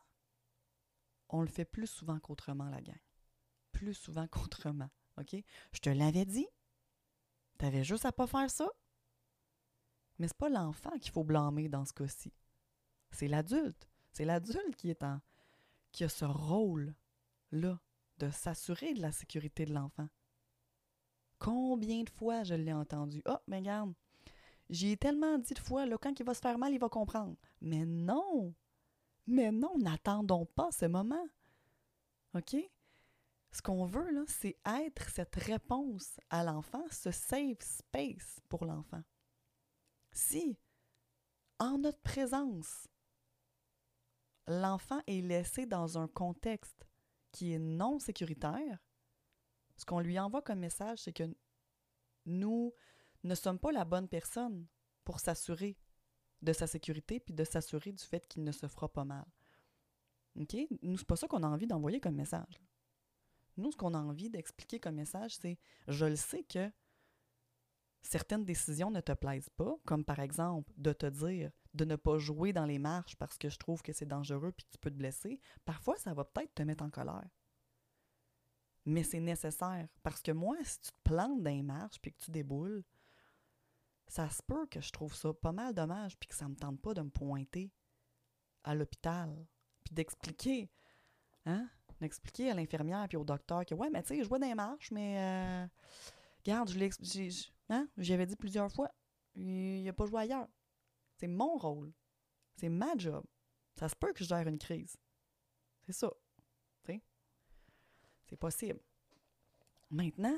[1.28, 3.00] On le fait plus souvent qu'autrement, la gang.
[3.72, 4.90] Plus souvent qu'autrement.
[5.18, 5.36] OK?
[5.72, 6.46] Je te l'avais dit.
[7.58, 8.70] T'avais juste à pas faire ça.
[10.18, 12.32] Mais c'est pas l'enfant qu'il faut blâmer dans ce cas-ci.
[13.10, 13.88] C'est l'adulte.
[14.12, 15.20] C'est l'adulte qui est en
[15.92, 17.80] qui a ce rôle-là
[18.18, 20.08] de s'assurer de la sécurité de l'enfant.
[21.38, 23.22] Combien de fois je l'ai entendu?
[23.24, 23.94] Ah, oh, mais regarde,
[24.70, 27.36] j'y tellement dit de fois, là, quand il va se faire mal, il va comprendre.
[27.60, 28.54] Mais non!
[29.26, 31.28] Mais non, n'attendons pas ce moment.
[32.34, 32.56] OK?
[33.50, 39.02] Ce qu'on veut, là, c'est être cette réponse à l'enfant, ce safe space pour l'enfant.
[40.12, 40.58] Si,
[41.58, 42.88] en notre présence,
[44.46, 46.86] l'enfant est laissé dans un contexte
[47.32, 48.78] qui est non sécuritaire,
[49.78, 51.34] ce qu'on lui envoie comme message, c'est que
[52.26, 52.74] nous
[53.22, 54.66] ne sommes pas la bonne personne
[55.04, 55.78] pour s'assurer
[56.42, 59.24] de sa sécurité puis de s'assurer du fait qu'il ne se fera pas mal.
[60.38, 60.56] OK?
[60.82, 62.60] Nous, c'est pas ça qu'on a envie d'envoyer comme message.
[63.56, 66.70] Nous, ce qu'on a envie d'expliquer comme message, c'est je le sais que
[68.02, 72.18] certaines décisions ne te plaisent pas, comme par exemple de te dire de ne pas
[72.18, 74.90] jouer dans les marches parce que je trouve que c'est dangereux puis que tu peux
[74.90, 75.40] te blesser.
[75.64, 77.28] Parfois, ça va peut-être te mettre en colère.
[78.88, 82.24] Mais c'est nécessaire parce que moi, si tu te plantes dans les marches puis que
[82.24, 82.82] tu déboules,
[84.06, 86.80] ça se peut que je trouve ça pas mal dommage puis que ça me tente
[86.80, 87.70] pas de me pointer
[88.64, 89.46] à l'hôpital
[89.84, 90.70] puis d'expliquer,
[91.44, 91.68] hein,
[92.00, 94.90] d'expliquer à l'infirmière puis au docteur que ouais, mais tu sais, je vois les marches,
[94.90, 95.66] mais euh,
[96.38, 96.90] regarde, je l'ai,
[97.68, 98.90] hein, j'avais dit plusieurs fois,
[99.34, 100.48] il n'a pas joué ailleurs.
[101.18, 101.92] C'est mon rôle,
[102.56, 103.22] c'est ma job.
[103.74, 104.96] Ça se peut que je gère une crise.
[105.84, 106.10] C'est ça.
[108.28, 108.80] C'est possible.
[109.90, 110.36] Maintenant,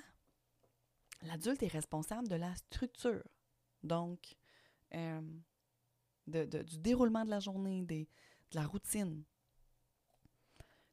[1.23, 3.25] l'adulte est responsable de la structure.
[3.83, 4.37] Donc,
[4.95, 5.21] euh,
[6.27, 8.07] du déroulement de la journée, de
[8.53, 9.25] la routine.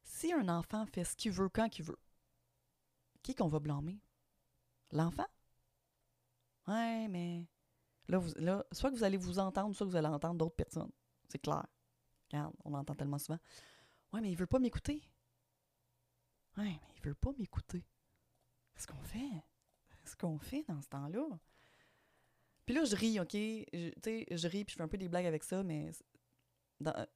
[0.04, 2.00] Si un enfant fait ce qu'il veut quand il veut,
[3.22, 4.00] qui qu'on va blâmer?
[4.92, 5.28] L'enfant?
[6.68, 7.46] Ouais, mais
[8.08, 10.56] là, vous, là, soit que vous allez vous entendre, soit que vous allez entendre d'autres
[10.56, 10.92] personnes.
[11.30, 11.66] C'est clair.
[12.32, 13.40] Regarde, on l'entend tellement souvent.
[14.14, 15.02] Ouais, mais il veut pas m'écouter.
[16.58, 17.86] Ouais, mais il veut pas m'écouter.
[18.74, 19.44] Qu'est-ce qu'on fait?
[19.90, 21.28] Qu'est-ce qu'on fait dans ce temps-là?
[22.66, 23.30] Puis là, je ris, OK?
[23.30, 25.92] Tu sais, je ris puis je fais un peu des blagues avec ça, mais
[26.80, 27.08] dans,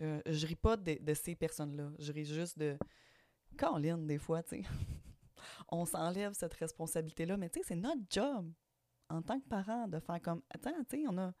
[0.00, 1.92] euh, je ris pas de, de ces personnes-là.
[1.98, 2.76] Je ris juste de
[3.56, 4.62] Caroline, des fois, tu sais.
[5.68, 8.52] on s'enlève cette responsabilité-là, mais tu sais, c'est notre job
[9.08, 11.32] en tant que parent de faire comme Attends, tu sais, on a,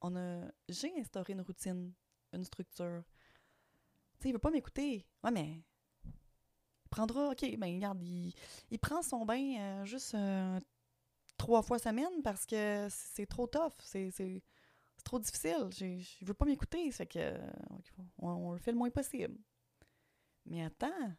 [0.00, 0.50] on a.
[0.68, 1.92] J'ai instauré une routine,
[2.32, 3.02] une structure.
[4.18, 5.06] Tu sais, il veut pas m'écouter.
[5.22, 5.62] Ouais, mais
[6.94, 10.60] prendra, OK, ben regarde, il, prend son bain euh, juste euh,
[11.36, 14.42] trois fois semaine parce que c'est trop tough, c'est
[15.02, 15.68] trop difficile.
[15.72, 17.36] Je veux pas m'écouter, c'est que
[18.18, 19.36] on, le fait le moins possible.
[20.46, 21.12] Mais attends,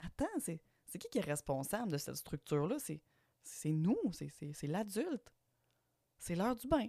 [0.00, 0.58] attends, c'est
[0.98, 2.76] qui qui est responsable de cette structure-là?
[2.78, 5.32] C'est nous, c'est l'adulte.
[6.18, 6.88] C'est l'heure du bain.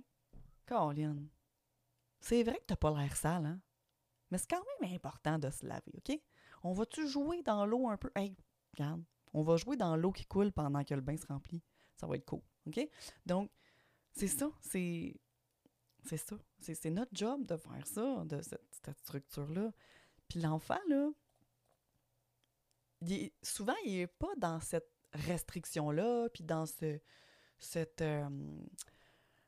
[0.66, 1.28] Caroline,
[2.22, 3.60] c'est vrai que t'as pas l'air sale, hein?
[4.32, 6.18] Mais c'est quand même important de se laver, OK?
[6.64, 8.12] On va-tu jouer dans l'eau un peu?
[8.16, 8.36] Hey,
[8.78, 11.62] regarde, on va jouer dans l'eau qui coule pendant que le bain se remplit.
[11.96, 12.42] Ça va être cool.
[12.68, 12.80] OK?
[13.26, 13.52] Donc,
[14.14, 14.52] c'est ça.
[14.62, 15.16] C'est.
[16.06, 16.38] C'est ça.
[16.60, 19.72] C'est notre job de faire ça, de cette, structure-là.
[20.28, 21.10] Puis l'enfant, là,
[23.42, 27.00] souvent, il n'est pas dans cette restriction-là, puis dans ce.
[27.60, 28.02] Cette.
[28.02, 28.30] Euh,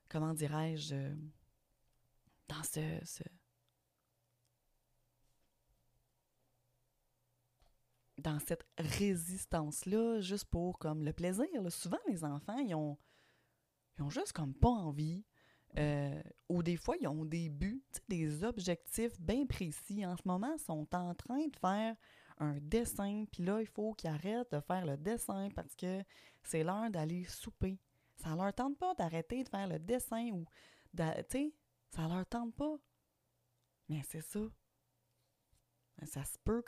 [0.10, 1.16] comment dirais-je?
[2.48, 3.00] Dans ce
[8.20, 11.46] dans cette résistance-là, juste pour comme le plaisir.
[11.70, 12.98] Souvent, les enfants, ils ont,
[13.98, 15.26] ils ont juste comme pas envie.
[15.78, 20.06] Euh, ou des fois, ils ont des buts, des objectifs bien précis.
[20.06, 21.96] En ce moment, ils sont en train de faire
[22.40, 26.04] un dessin, puis là, il faut qu'ils arrêtent de faire le dessin parce que
[26.44, 27.78] c'est l'heure d'aller souper.
[28.16, 30.46] Ça leur tente pas d'arrêter de faire le dessin ou,
[31.30, 31.54] tu
[31.92, 32.76] ça leur tente pas.
[33.88, 34.40] Mais c'est ça.
[36.06, 36.62] Ça se peut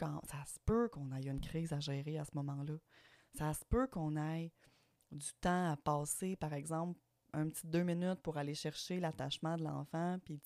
[0.90, 2.78] qu'on ait une crise à gérer à ce moment-là.
[3.34, 4.52] Ça se peut qu'on ait
[5.12, 7.00] du temps à passer, par exemple,
[7.34, 10.42] un petit deux minutes pour aller chercher l'attachement de l'enfant, puis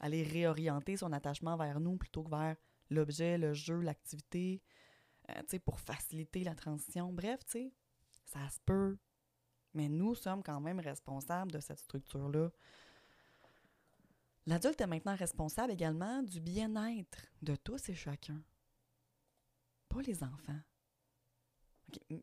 [0.00, 2.56] aller réorienter son attachement vers nous plutôt que vers
[2.90, 4.62] l'objet, le jeu, l'activité,
[5.30, 7.12] euh, pour faciliter la transition.
[7.12, 7.40] Bref,
[8.24, 8.96] ça se peut.
[9.74, 12.50] Mais nous sommes quand même responsables de cette structure-là.
[14.46, 18.40] L'adulte est maintenant responsable également du bien-être de tous et chacun.
[19.88, 20.60] Pas les enfants.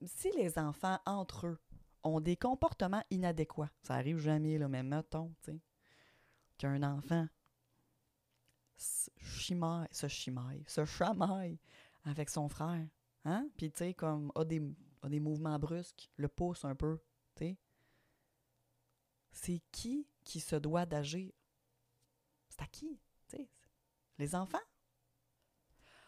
[0.05, 1.59] Si les enfants, entre eux,
[2.03, 5.33] ont des comportements inadéquats, ça arrive jamais, là, mais mettons,
[6.57, 7.27] qu'un enfant
[8.77, 11.59] se chimaille, se chimaille, se chamaille
[12.03, 12.87] avec son frère,
[13.23, 13.47] hein?
[13.57, 14.61] Puis, tu sais, comme, a des,
[15.01, 16.99] a des mouvements brusques, le pousse un peu,
[17.35, 17.57] tu sais.
[19.31, 21.31] C'est qui qui se doit d'agir?
[22.53, 22.99] C'est à qui?
[24.19, 24.59] Les enfants?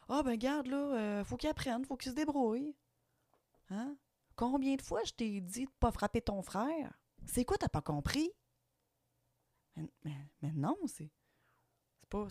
[0.08, 2.76] Ah, ben, garde, là, euh, faut qu'ils apprennent, faut qu'ils se débrouillent.
[3.72, 3.98] Hein?
[4.36, 7.00] Combien de fois je t'ai dit de pas frapper ton frère?
[7.26, 8.32] C'est quoi, t'as pas compris?
[9.76, 11.10] Mais, non, c'est
[12.10, 12.28] pas,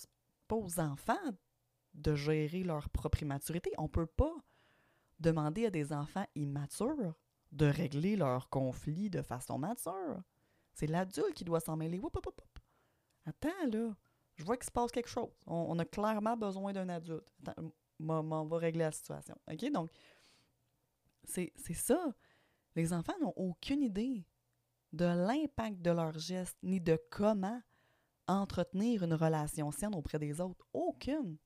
[0.46, 1.32] pas aux enfants
[1.94, 3.72] de gérer leur propre immaturité.
[3.78, 4.34] On peut pas
[5.18, 7.16] demander à des enfants immatures
[7.50, 10.22] de régler leurs conflits de façon mature.
[10.72, 12.00] C'est l'adulte qui doit s'en mêler.
[13.26, 13.96] Attends, là.
[14.36, 15.30] Je vois qu'il se passe quelque chose.
[15.46, 17.32] On, a clairement besoin d'un adulte.
[17.46, 17.70] Attends,
[18.00, 19.36] on va régler la situation.
[19.50, 19.70] OK?
[19.72, 19.90] Donc,
[21.24, 22.14] c'est ça.
[22.74, 24.26] Les enfants n'ont aucune idée
[24.92, 27.60] de l'impact de leurs gestes ni de comment
[28.26, 30.66] entretenir une relation saine auprès des autres.
[30.72, 31.36] Aucune.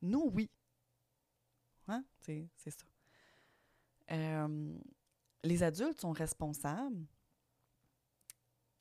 [0.00, 0.50] Nous, oui.
[1.88, 2.04] Hein?
[2.20, 2.86] C'est ça.
[4.10, 4.78] Euh,
[5.44, 7.06] les adultes sont responsables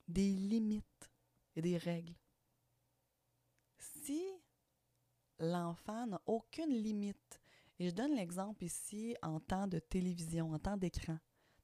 [0.07, 1.11] des limites
[1.55, 2.13] et des règles.
[4.11, 4.41] Si
[5.39, 7.39] l'enfant n'a aucune limite
[7.79, 11.17] et je donne l'exemple ici en temps de télévision, en temps d'écran,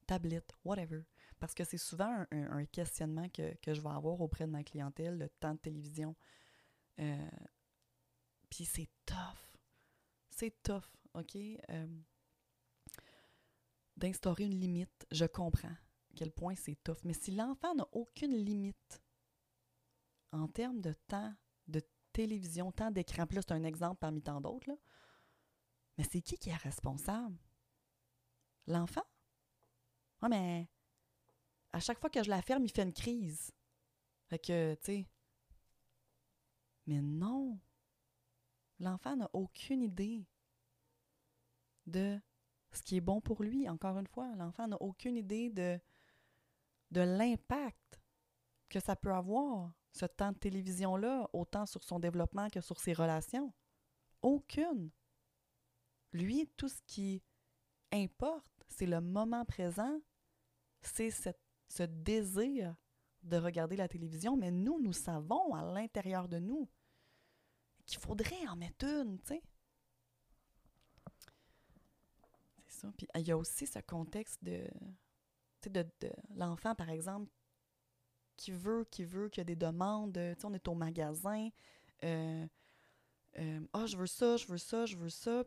[0.06, 1.02] tablette, whatever.
[1.40, 5.28] Parce que c'est souvent un, questionnement que, je vais avoir auprès de ma clientèle, le
[5.28, 6.16] temps de télévision.
[7.00, 7.28] Euh,
[8.48, 9.58] puis c'est tough.
[10.30, 11.36] C'est tough, OK?
[11.36, 12.00] Euh,
[13.98, 17.04] d'instaurer une limite, je comprends à quel point c'est tough.
[17.04, 19.02] Mais si l'enfant n'a aucune limite
[20.32, 21.34] en termes de temps
[22.22, 24.76] télévision, temps d'écran, puis là, c'est un exemple parmi tant d'autres,
[25.96, 27.38] mais c'est qui qui est responsable?
[28.66, 29.04] L'enfant?
[30.22, 30.68] Oui, mais
[31.72, 33.52] à chaque fois que je la ferme, il fait une crise.
[34.26, 35.06] Fait que, tu sais.
[36.86, 37.60] Mais non.
[38.80, 40.26] L'enfant n'a aucune idée
[41.86, 42.20] de
[42.72, 44.34] ce qui est bon pour lui, encore une fois.
[44.34, 45.80] L'enfant n'a aucune idée de
[47.00, 48.00] l'impact
[48.68, 52.92] que ça peut avoir, ce temps de télévision-là, autant sur son développement que sur ses
[52.92, 53.52] relations?
[54.22, 54.90] Aucune.
[56.12, 57.22] Lui, tout ce qui
[57.92, 60.00] importe, c'est le moment présent,
[60.82, 62.74] c'est ce désir
[63.22, 66.68] de regarder la télévision, mais nous, nous savons à l'intérieur de nous
[67.84, 69.42] qu'il faudrait en mettre une, tu sais.
[72.66, 72.92] C'est ça.
[72.96, 74.68] Puis il y a aussi ce contexte de,
[75.68, 77.30] de, de l'enfant, par exemple,
[78.38, 80.14] qui veut, qui veut, qui a des demandes.
[80.14, 81.50] Tu sais, on est au magasin.
[82.04, 82.46] Euh,
[83.38, 85.44] euh, ah, je veux ça, je veux ça, je veux ça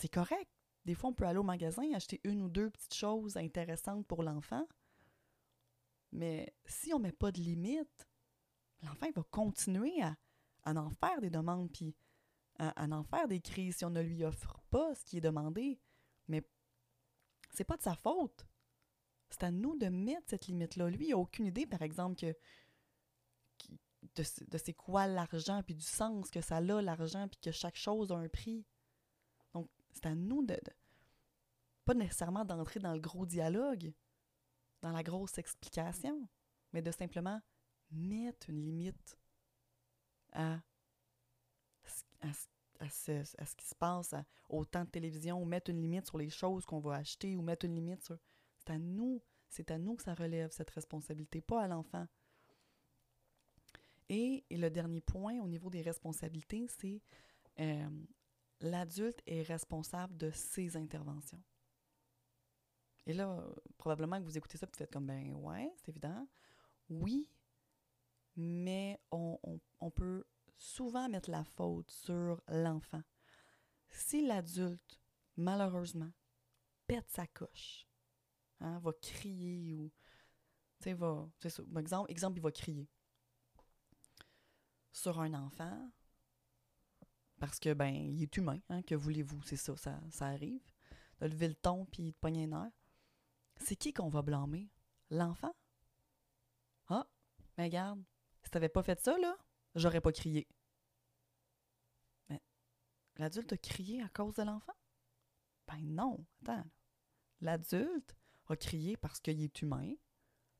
[0.00, 0.50] c'est correct.
[0.86, 4.22] Des fois, on peut aller au magasin acheter une ou deux petites choses intéressantes pour
[4.22, 4.66] l'enfant.
[6.12, 8.08] Mais si on ne met pas de limite,
[8.82, 10.16] l'enfant va continuer à,
[10.64, 11.94] en faire des demandes, puis
[12.58, 15.78] à, en faire des crises si on ne lui offre pas ce qui est demandé.
[16.28, 16.42] Mais
[17.50, 18.46] c'est pas de sa faute.
[19.30, 20.90] C'est à nous de mettre cette limite-là.
[20.90, 22.36] Lui, il n'a aucune idée, par exemple, que,
[24.16, 27.76] de, de c'est quoi l'argent, puis du sens que ça a, l'argent, puis que chaque
[27.76, 28.64] chose a un prix.
[29.92, 30.56] C'est à nous de,
[31.84, 33.92] pas nécessairement d'entrer dans le gros dialogue,
[34.82, 36.28] dans la grosse explication,
[36.72, 37.40] mais de simplement
[37.90, 39.18] mettre une limite
[40.32, 40.60] à,
[42.20, 44.14] à, ce, qui se passe
[44.48, 47.42] au temps de télévision, ou mettre une limite sur les choses qu'on va acheter, ou
[47.42, 48.18] mettre une limite sur...
[48.70, 52.06] C'est à nous, c'est à nous que ça relève cette responsabilité, pas à l'enfant.
[54.08, 57.02] Et, le dernier point au niveau des responsabilités, c'est
[57.58, 57.88] euh,
[58.60, 61.42] l'adulte est responsable de ses interventions.
[63.06, 63.44] Et là,
[63.76, 66.28] probablement que vous écoutez ça vous faites comme, ben ouais, c'est évident.
[66.88, 67.28] Oui,
[68.36, 70.24] mais on, peut
[70.56, 73.02] souvent mettre la faute sur l'enfant.
[73.88, 75.00] Si l'adulte,
[75.36, 76.12] malheureusement,
[76.86, 77.89] pète sa coche,
[78.60, 79.90] hein, va crier ou,
[80.78, 81.28] tu sais, va,
[81.76, 82.88] exemple, exemple, il va crier
[84.92, 85.90] sur un enfant,
[87.40, 90.62] parce que, ben, il est humain, hein, que voulez-vous, c'est ça, ça, arrive.
[91.20, 92.70] De lever le ton puis de pogner un air.
[93.56, 94.70] C'est qui qu'on va blâmer?
[95.10, 95.54] L'enfant?
[96.88, 97.06] Ah,
[97.56, 98.02] mais regarde,
[98.42, 99.36] si t'avais pas fait ça, là,
[99.74, 100.46] j'aurais pas crié.
[102.28, 102.42] Mais
[103.16, 104.74] l'adulte a crié à cause de l'enfant?
[105.66, 106.68] Ben non, attends.
[107.40, 108.14] L'adulte
[108.50, 109.94] a crié parce qu'il est humain,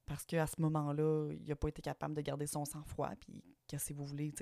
[0.07, 3.91] parce qu'à ce moment-là, il n'a pas été capable de garder son sang-froid, puis qu'est-ce
[3.91, 4.33] que vous voulez,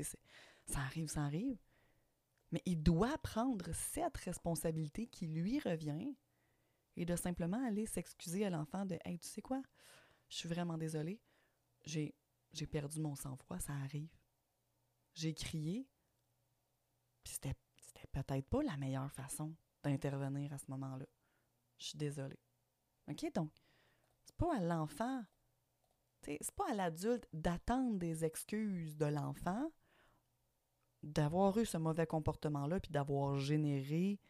[0.67, 1.59] ça arrive, ça arrive.
[2.51, 6.15] Mais il doit prendre cette responsabilité qui lui revient
[6.97, 9.63] et de simplement aller s'excuser à l'enfant de Hey, tu sais quoi?
[10.29, 11.21] Je suis vraiment désolée.
[11.85, 12.15] J'ai,
[12.71, 14.11] perdu mon sang-froid, ça arrive.
[15.15, 15.87] J'ai crié,
[17.23, 17.55] puis c'était
[18.13, 21.07] peut-être pas la meilleure façon d'intervenir à ce moment-là.
[21.79, 22.39] Je suis désolée.
[23.09, 23.33] OK?
[23.35, 23.53] Donc,
[24.25, 25.25] c'est pas à l'enfant,
[26.23, 29.71] c'est pas à l'adulte d'attendre des excuses de l'enfant,
[31.03, 34.21] d'avoir eu ce mauvais comportement-là, puis d'avoir généré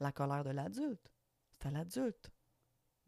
[0.00, 1.12] la colère de l'adulte.
[1.50, 2.32] C'est à l'adulte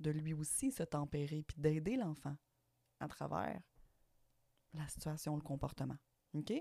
[0.00, 2.36] de lui aussi se tempérer, puis d'aider l'enfant
[3.00, 3.60] à travers
[4.74, 5.96] la situation, le comportement.
[6.34, 6.52] OK?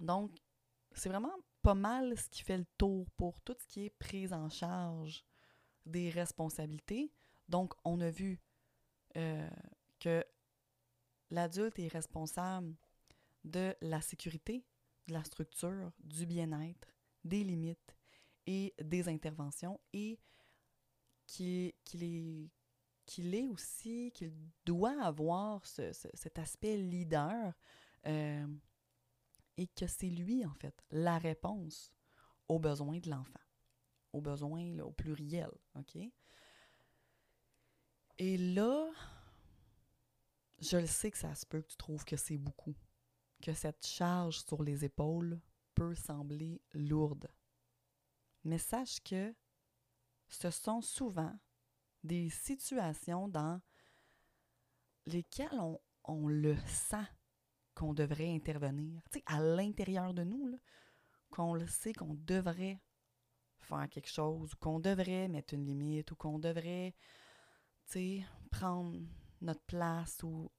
[0.00, 0.36] Donc,
[0.92, 4.32] c'est vraiment pas mal ce qui fait le tour pour tout ce qui est prise
[4.32, 5.24] en charge
[5.86, 7.12] des responsabilités.
[7.48, 8.40] Donc, on a vu
[9.16, 9.48] euh,
[9.98, 10.24] que
[11.30, 12.74] l'adulte est responsable
[13.44, 14.66] de la sécurité,
[15.06, 16.88] de la structure, du bien-être,
[17.24, 17.96] des limites
[18.46, 20.18] et des interventions et
[21.26, 21.72] qu'il
[22.02, 24.32] est, aussi, qu'il
[24.64, 27.52] doit avoir cet aspect leader
[28.06, 28.46] euh,
[29.56, 31.92] et que c'est lui, en fait, la réponse
[32.48, 33.40] aux besoins de l'enfant,
[34.16, 35.98] aux besoins au pluriel, OK?
[38.18, 38.90] Et là,
[40.58, 42.74] je le sais que ça se peut que tu trouves que c'est beaucoup,
[43.42, 45.38] que cette charge sur les épaules
[45.74, 47.28] peut sembler lourde.
[48.44, 49.34] Mais sache que
[50.28, 51.38] ce sont souvent
[52.02, 53.60] des situations dans
[55.04, 55.60] lesquelles
[56.04, 57.06] on, le sent
[57.74, 59.02] qu'on devrait intervenir.
[59.10, 60.58] Tu sais, à l'intérieur de nous,
[61.30, 62.80] qu'on le sait qu'on devrait
[63.66, 66.94] faire quelque chose, ou qu'on devrait mettre une limite, ou qu'on devrait,
[67.86, 68.98] tu sais, prendre
[69.40, 70.50] notre place ou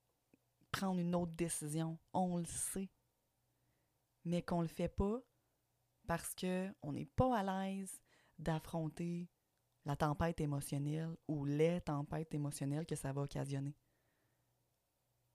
[0.72, 1.98] prendre une autre décision.
[2.14, 2.90] On le sait.
[4.26, 5.22] Mais qu'on le fait pas
[6.06, 8.02] parce qu'on n'est pas à l'aise
[8.38, 9.30] d'affronter
[9.86, 13.76] la tempête émotionnelle ou les tempêtes émotionnelles que ça va occasionner.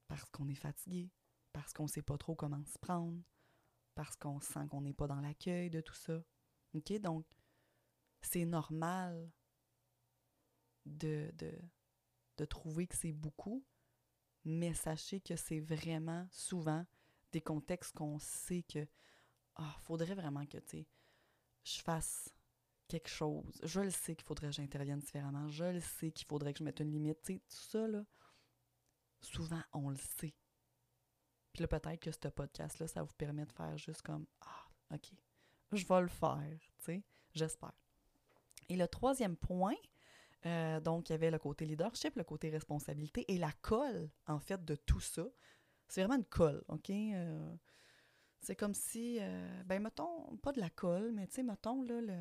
[0.08, 1.10] Parce qu'on est fatigué,
[1.52, 3.18] parce qu'on ne sait pas trop comment se prendre,
[3.94, 6.22] parce qu'on sent qu'on n'est pas dans l'accueil de tout ça.
[6.74, 6.92] OK?
[7.00, 7.26] Donc,
[8.22, 9.30] c'est normal
[10.86, 11.52] de, de,
[12.38, 13.64] de trouver que c'est beaucoup,
[14.44, 16.86] mais sachez que c'est vraiment souvent
[17.32, 18.86] des contextes qu'on sait que
[19.56, 20.86] ah, faudrait vraiment que tu
[21.64, 22.34] je fasse
[22.88, 23.60] quelque chose.
[23.62, 25.48] Je le sais qu'il faudrait que j'intervienne différemment.
[25.48, 27.22] Je le sais qu'il faudrait que je mette une limite.
[27.24, 28.04] Tout ça, là,
[29.20, 30.34] souvent, on le sait.
[31.52, 35.12] Puis là, peut-être que ce podcast-là, ça vous permet de faire juste comme Ah, OK,
[35.72, 37.81] je vais le faire, tu sais, j'espère.
[38.72, 39.76] Et le troisième point,
[40.46, 44.38] euh, donc, il y avait le côté leadership, le côté responsabilité et la colle, en
[44.38, 45.26] fait, de tout ça.
[45.88, 46.88] C'est vraiment une colle, OK?
[46.88, 47.54] Euh,
[48.40, 52.00] c'est comme si, euh, ben, mettons, pas de la colle, mais tu sais, mettons, là,
[52.00, 52.16] le,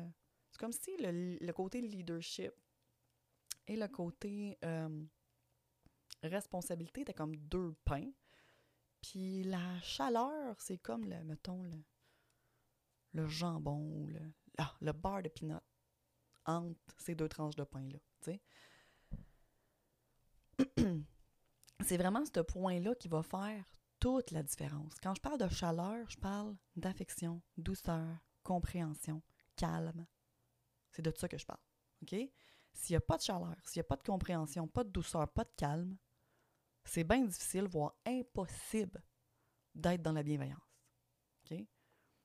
[0.50, 2.52] c'est comme si le, le, côté leadership
[3.66, 4.58] et le côté
[6.22, 8.10] responsabilité étaient comme deux pains.
[9.00, 11.82] Puis la chaleur, c'est comme, le, mettons, le,
[13.14, 14.20] le jambon, le,
[14.58, 15.62] ah, le de pinot
[16.46, 17.98] entre ces deux tranches de pain-là.
[21.84, 23.64] C'est vraiment ce point-là qui va faire
[23.98, 24.94] toute la différence.
[25.02, 29.22] Quand je parle de chaleur, je parle d'affection, douceur, compréhension,
[29.56, 30.06] calme.
[30.90, 31.60] C'est de ça que je parle.
[32.08, 32.30] S'il
[32.90, 35.44] n'y a pas de chaleur, s'il n'y a pas de compréhension, pas de douceur, pas
[35.44, 35.96] de calme,
[36.84, 39.02] c'est bien difficile, voire impossible
[39.74, 40.58] d'être dans la bienveillance.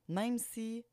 [0.08, 0.84] Même si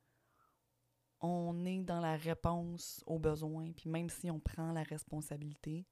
[1.22, 5.88] on est dans la réponse aux besoins, puis même si on prend la responsabilité,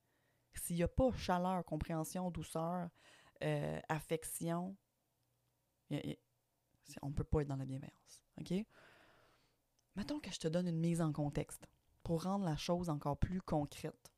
[0.53, 2.89] s'il n'y a pas chaleur, compréhension, douceur,
[3.43, 4.77] euh, affection,
[7.01, 8.23] on ne peut pas être dans la bienveillance.
[8.39, 8.53] OK?
[9.95, 11.67] Mettons que je te donne une mise en contexte
[12.03, 14.11] pour rendre la chose encore plus concrète.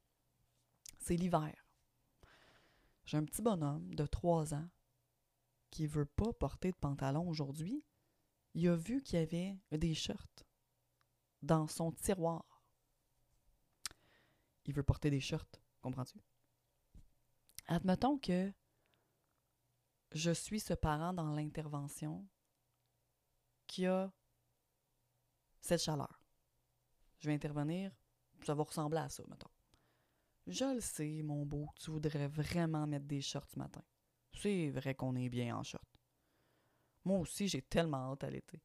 [0.99, 1.53] C'est l'hiver.
[3.05, 4.67] J'ai un petit bonhomme de 3 ans
[5.69, 7.83] qui ne veut pas porter de pantalon aujourd'hui.
[8.53, 10.44] Il a vu qu'il y avait des shirts
[11.41, 12.63] dans son tiroir.
[14.65, 16.19] Il veut porter des shirts, comprends-tu?
[17.67, 18.51] Admettons que
[20.11, 22.27] je suis ce parent dans l'intervention
[23.67, 24.11] qui a
[25.61, 26.21] cette chaleur.
[27.19, 27.91] Je vais intervenir,
[28.43, 29.49] ça va ressembler à ça, mettons.
[30.47, 33.83] Je le sais, mon beau, tu voudrais vraiment mettre des shorts ce matin.
[34.33, 35.87] C'est vrai qu'on est bien en short.
[37.03, 38.61] Moi aussi, j'ai tellement hâte à l'été.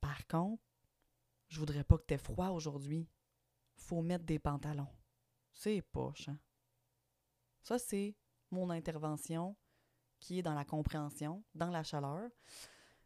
[0.00, 0.62] Par contre,
[1.52, 3.06] je voudrais pas que tu aies froid aujourd'hui.
[3.74, 4.88] Faut mettre des pantalons.
[5.52, 6.38] C'est poche, hein?
[7.62, 8.16] Ça, c'est
[8.50, 9.54] mon intervention
[10.18, 12.30] qui est dans la compréhension, dans la chaleur,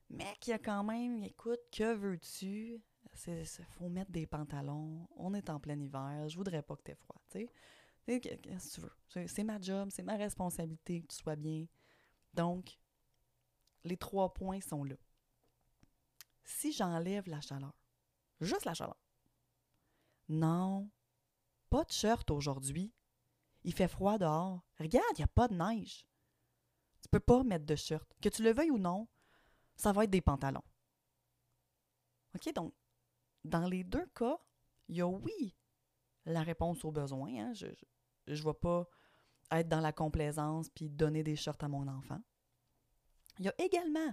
[0.09, 2.81] mais qui a quand même, écoute, que veux-tu?
[3.27, 6.91] Il faut mettre des pantalons, on est en plein hiver, je voudrais pas que tu
[6.93, 7.49] aies froid, tu
[8.07, 8.21] sais.
[8.21, 8.81] Qu'est-ce que tu
[9.19, 9.27] veux?
[9.27, 11.67] C'est ma job, c'est ma responsabilité que tu sois bien.
[12.33, 12.79] Donc,
[13.83, 14.97] les trois points sont là.
[16.45, 17.75] Si j'enlève la chaleur,
[18.41, 18.99] juste la chaleur,
[20.29, 20.91] non,
[21.71, 22.93] pas de shirt aujourd'hui.
[23.65, 24.65] Il fait froid dehors.
[24.79, 26.07] Regarde, il n'y a pas de neige.
[27.03, 28.09] Tu peux pas mettre de shirt.
[28.21, 29.09] Que tu le veuilles ou non,
[29.77, 30.63] ça va être des pantalons.
[32.35, 32.53] OK?
[32.55, 32.75] Donc,
[33.45, 34.39] dans les deux cas,
[34.89, 35.57] il y a oui
[36.25, 37.33] la réponse aux besoins.
[37.39, 37.53] Hein.
[37.55, 37.67] Je
[38.27, 38.89] ne vais pas
[39.53, 42.21] être dans la complaisance puis donner des shirts à mon enfant.
[43.39, 44.13] Il y a également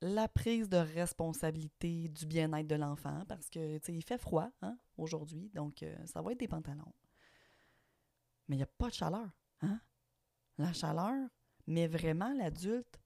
[0.00, 5.50] la prise de responsabilité du bien-être de l'enfant parce que il fait froid hein, aujourd'hui,
[5.54, 6.92] donc euh, ça va être des pantalons.
[8.46, 9.28] Mais il n'y a pas de chaleur.
[9.62, 9.80] Hein?
[10.56, 11.28] La chaleur
[11.66, 13.00] met vraiment l'adulte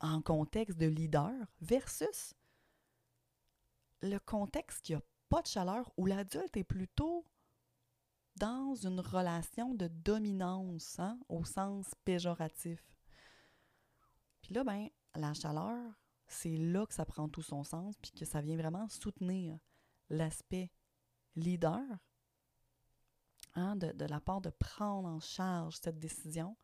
[0.00, 2.34] en contexte de leader versus
[4.02, 7.24] le contexte qui a pas de chaleur où l'adulte est plutôt
[8.36, 12.82] dans une relation de dominance hein, au sens péjoratif.
[14.42, 15.94] Puis là, ben, la chaleur,
[16.26, 19.58] c'est là que ça prend tout son sens, puis que ça vient vraiment soutenir
[20.10, 20.70] l'aspect
[21.36, 21.82] leader
[23.54, 26.56] hein, de, la part de prendre en charge cette décision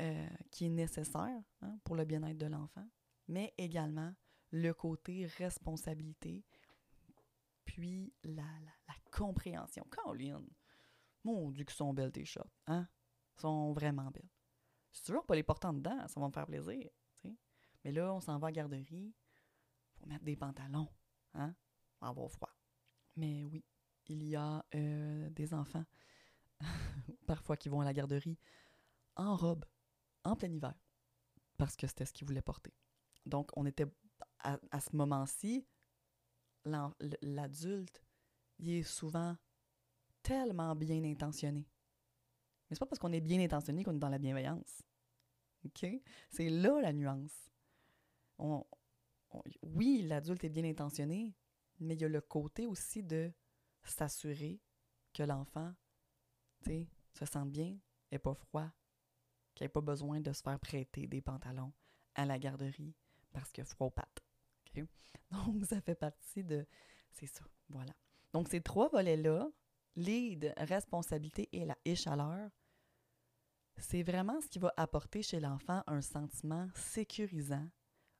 [0.00, 2.86] euh, qui est nécessaire hein, pour le bien-être de l'enfant,
[3.28, 4.12] mais également
[4.50, 6.44] le côté responsabilité,
[7.64, 9.86] puis la, la, compréhension.
[9.92, 10.48] Caroline,
[11.22, 12.88] mon Dieu, que sont belles tes shots, hein?
[13.36, 14.28] sont vraiment belles.
[15.04, 16.90] Tu veux pas les porter en dedans, ça va me faire plaisir.
[17.84, 19.14] Mais là, on s'en va à la garderie,
[19.96, 20.88] faut mettre des pantalons,
[21.34, 21.54] hein?
[22.00, 22.54] Va avoir froid.
[23.16, 23.64] Mais oui,
[24.06, 25.84] il y a euh, des enfants,
[27.26, 28.38] parfois qui vont à la garderie
[29.16, 29.64] en robe,
[30.24, 30.74] en plein hiver,
[31.56, 32.74] parce que c'était ce qu'ils voulaient porter.
[33.26, 33.86] Donc, on était
[34.40, 35.66] à, à ce moment-ci,
[36.64, 38.02] l'adulte,
[38.58, 39.36] il est souvent
[40.22, 41.68] tellement bien intentionné.
[42.68, 44.82] Mais c'est pas parce qu'on est bien intentionné qu'on est dans la bienveillance.
[45.64, 45.86] OK?
[46.30, 47.53] C'est là la nuance
[49.62, 51.34] oui, l'adulte est bien intentionné,
[51.80, 53.32] mais il y a le côté aussi de
[53.84, 54.60] s'assurer
[55.12, 55.74] que l'enfant
[56.66, 57.76] se sente bien,
[58.10, 58.70] et pas froid,
[59.54, 61.72] qu'il n'ait pas besoin de se faire prêter des pantalons
[62.14, 62.94] à la garderie
[63.32, 64.24] parce qu'il a froid aux pattes.
[65.30, 66.66] Donc, ça fait partie de...
[67.12, 67.92] C'est ça, voilà.
[68.32, 69.50] Donc, ces trois volets-là,
[69.96, 72.50] lead, responsabilité et la chaleur,
[73.76, 77.68] c'est vraiment ce qui va apporter chez l'enfant un sentiment sécurisant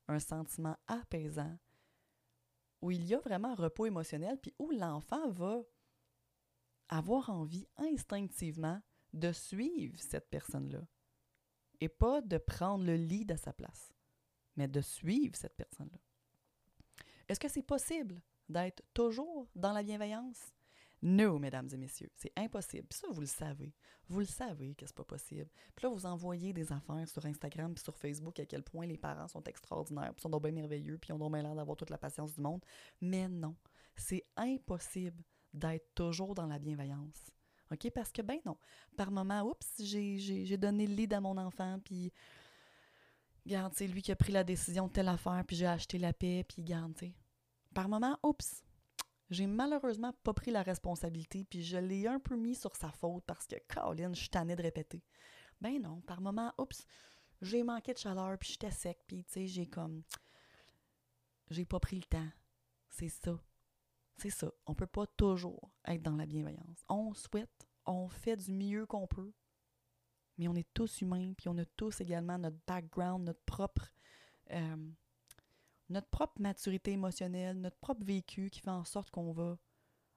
[0.07, 1.57] un sentiment apaisant,
[2.81, 5.63] où il y a vraiment un repos émotionnel, puis où l'enfant va
[6.89, 8.81] avoir envie instinctivement
[9.13, 10.81] de suivre cette personne-là.
[11.81, 13.93] Et pas de prendre le lead à sa place,
[14.55, 15.99] mais de suivre cette personne-là.
[17.27, 20.54] Est-ce que c'est possible d'être toujours dans la bienveillance?
[21.07, 22.87] Non, mesdames et messieurs, c'est impossible.
[22.87, 23.71] Puis ça, vous le savez.
[24.07, 25.47] Vous le savez que c'est pas possible.
[25.75, 28.97] Puis là, vous envoyez des affaires sur Instagram puis sur Facebook à quel point les
[28.97, 31.99] parents sont extraordinaires, puis sont donc bien merveilleux, puis ont bien l'air d'avoir toute la
[31.99, 32.65] patience du monde.
[33.01, 33.55] Mais non,
[33.95, 35.21] c'est impossible
[35.53, 37.31] d'être toujours dans la bienveillance.
[37.71, 37.91] OK?
[37.91, 38.57] Parce que, ben non,
[38.97, 42.11] par moment, oups, j'ai donné le lead à mon enfant, puis,
[43.45, 46.13] regarde, c'est lui qui a pris la décision de telle affaire, puis j'ai acheté la
[46.13, 47.13] paix, puis, garde, tu.
[47.75, 48.64] Par moment, oups,
[49.29, 53.23] j'ai malheureusement pas pris la responsabilité, puis je l'ai un peu mis sur sa faute
[53.25, 55.03] parce que, Colin, je suis tannée de répéter.
[55.61, 56.85] Ben non, par moment, oups,
[57.41, 60.03] j'ai manqué de chaleur, puis j'étais sec, puis tu sais, j'ai comme.
[61.49, 62.29] J'ai pas pris le temps.
[62.89, 63.39] C'est ça.
[64.17, 64.51] C'est ça.
[64.65, 66.83] On peut pas toujours être dans la bienveillance.
[66.87, 69.33] On souhaite, on fait du mieux qu'on peut,
[70.37, 73.91] mais on est tous humains, puis on a tous également notre background, notre propre.
[74.51, 74.91] Euh,
[75.89, 79.57] notre propre maturité émotionnelle, notre propre vécu qui fait en sorte qu'on va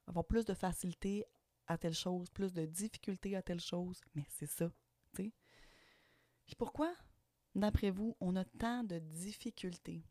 [0.06, 1.24] avoir plus de facilité
[1.66, 4.00] à telle chose, plus de difficulté à telle chose.
[4.14, 4.72] Mais c'est ça,
[5.14, 5.32] tu sais.
[6.46, 6.94] Puis pourquoi,
[7.54, 10.02] d'après vous, on a tant de difficultés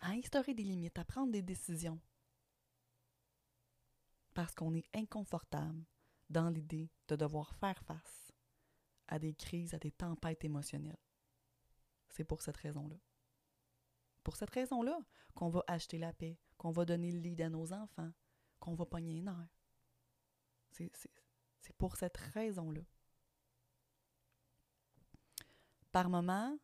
[0.00, 2.00] à instaurer des limites, à prendre des décisions?
[4.34, 5.84] Parce qu'on est inconfortable
[6.28, 8.32] dans l'idée de devoir faire face
[9.06, 10.98] à des crises, à des tempêtes émotionnelles.
[12.08, 12.96] C'est pour cette raison-là
[14.26, 14.98] pour cette raison-là
[15.36, 18.10] qu'on va acheter la paix, qu'on va donner le lead à nos enfants,
[18.58, 19.48] qu'on va pogner un air.
[20.72, 22.80] C'est pour cette raison-là.
[25.92, 26.58] Par moment,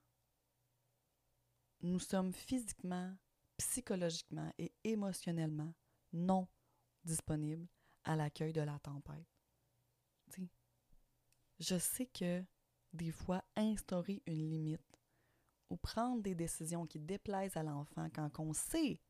[1.82, 3.16] nous sommes physiquement,
[3.58, 5.72] psychologiquement et émotionnellement
[6.12, 6.48] non
[7.04, 7.68] disponibles
[8.02, 9.28] à l'accueil de la tempête.
[11.60, 12.42] Je sais que
[12.92, 14.91] des fois, instaurer une limite
[15.76, 19.00] prendre des décisions qui déplaisent à l'enfant quand on sait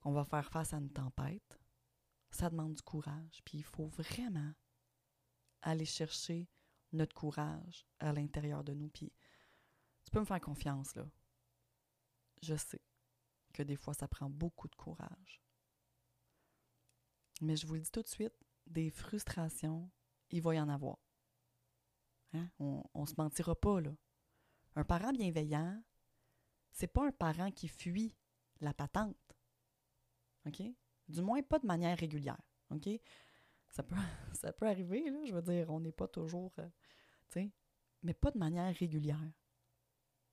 [0.00, 1.58] qu'on va faire face à une tempête,
[2.30, 3.42] ça demande du courage.
[3.44, 4.52] Puis il faut vraiment
[5.62, 6.48] aller chercher
[6.92, 8.88] notre courage à l'intérieur de nous.
[8.88, 9.12] Puis
[10.04, 11.06] tu peux me faire confiance, là.
[12.40, 12.82] Je sais
[13.52, 15.42] que des fois, ça prend beaucoup de courage.
[17.40, 18.34] Mais je vous le dis tout de suite,
[18.66, 19.90] des frustrations,
[20.30, 20.98] il va y en avoir.
[22.34, 22.48] Hein?
[22.58, 23.92] On, ne se mentira pas, là.
[24.78, 25.82] Un parent bienveillant,
[26.70, 28.14] c'est pas un parent qui fuit
[28.60, 29.16] la patente.
[30.46, 30.62] OK?
[31.08, 32.40] Du moins, pas de manière régulière.
[32.70, 32.88] OK?
[33.70, 33.96] Ça peut,
[34.34, 36.52] ça peut arriver, là, je veux dire, on n'est pas toujours.
[36.60, 37.48] Euh,
[38.04, 39.32] mais pas de manière régulière.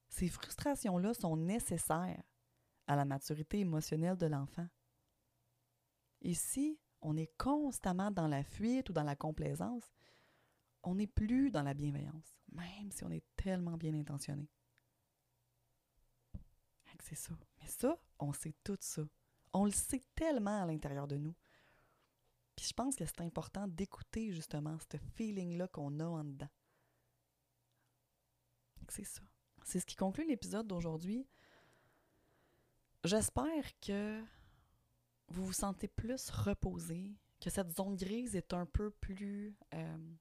[0.09, 2.21] Ces frustrations-là sont nécessaires
[2.85, 4.67] à la maturité émotionnelle de l'enfant.
[6.21, 9.91] Et si on est constamment dans la fuite ou dans la complaisance,
[10.85, 14.49] on n'est plus dans la bienveillance, même si on est tellement bien intentionné.
[17.01, 17.37] C'est ça.
[17.59, 19.03] Mais ça, on sait tout ça.
[19.53, 21.35] On le sait tellement à l'intérieur de nous.
[22.55, 26.49] Puis je pense que c'est important d'écouter justement ce feeling-là qu'on a en dedans.
[28.89, 29.21] C'est ça.
[29.63, 31.27] C'est ce qui conclut l'épisode d'aujourd'hui.
[33.03, 34.23] J'espère que
[35.27, 40.15] vous vous sentez plus reposé, que cette zone grise est un peu plus, euh,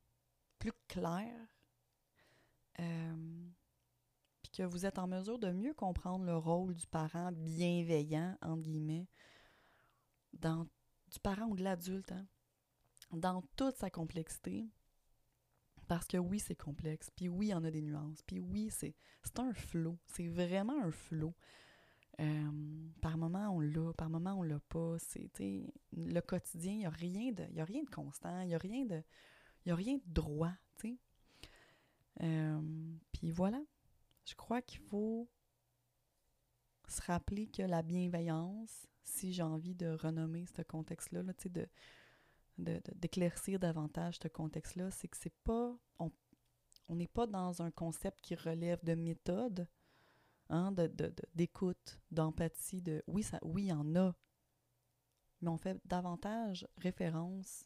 [0.65, 1.47] plus claire,
[2.81, 3.51] euh,
[4.41, 8.63] puis que vous êtes en mesure de mieux comprendre le rôle du parent bienveillant, entre
[8.63, 9.07] guillemets,
[10.33, 10.67] dans,
[11.11, 12.27] du parent ou de l'adulte, hein,
[13.13, 14.67] dans toute sa complexité.
[15.87, 18.71] Parce que oui, c'est complexe, puis oui, il y en a des nuances, puis oui,
[18.71, 18.97] c'est
[19.37, 21.35] un flot, c'est vraiment un flot.
[22.21, 22.51] Euh,
[23.03, 24.97] par moment, on l'a, par moment, on l'a pas.
[24.99, 25.31] C'est,
[25.93, 28.59] le quotidien, il n'y a, rien de, y a rien de constant, il n'y a,
[28.59, 29.03] rien de,
[29.69, 30.53] y a rien de droit.
[32.23, 32.61] Euh,
[33.13, 33.61] Puis voilà,
[34.25, 35.29] je crois qu'il faut
[36.89, 41.33] se rappeler que la bienveillance, si j'ai envie de renommer ce contexte-là, là,
[42.59, 45.77] de, d'éclaircir davantage ce contexte-là, c'est que c'est pas.
[45.99, 49.67] On n'est pas dans un concept qui relève de méthode,
[50.51, 50.73] hein,
[51.35, 54.15] d'écoute, d'empathie, de oui, ça, oui, il y en a.
[55.41, 57.65] Mais on fait davantage référence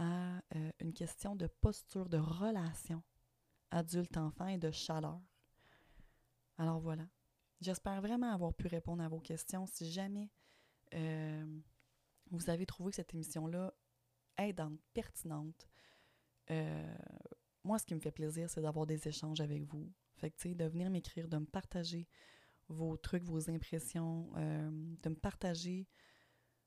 [0.00, 3.02] à euh, une question de posture, de relation
[3.70, 5.20] adulte-enfant et de chaleur.
[6.56, 7.06] Alors voilà.
[7.60, 9.66] J'espère vraiment avoir pu répondre à vos questions.
[9.66, 10.30] Si jamais
[10.94, 11.60] euh,
[12.30, 13.74] vous avez trouvé cette émission-là
[14.38, 15.68] aidante, pertinente,
[16.50, 16.96] euh,
[17.62, 19.92] moi, ce qui me fait plaisir, c'est d'avoir des échanges avec vous.
[20.16, 22.08] Fait que, tu sais, de venir m'écrire, de me partager
[22.68, 25.86] vos trucs, vos impressions, de me partager,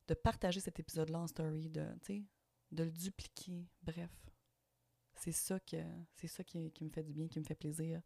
[0.06, 2.24] de partager cet épisode-là en story, de, tu sais,
[2.74, 3.66] de le dupliquer.
[3.82, 4.10] Bref,
[5.14, 5.76] c'est ça, que,
[6.14, 8.02] c'est ça qui, me fait du bien, qui me fait plaisir,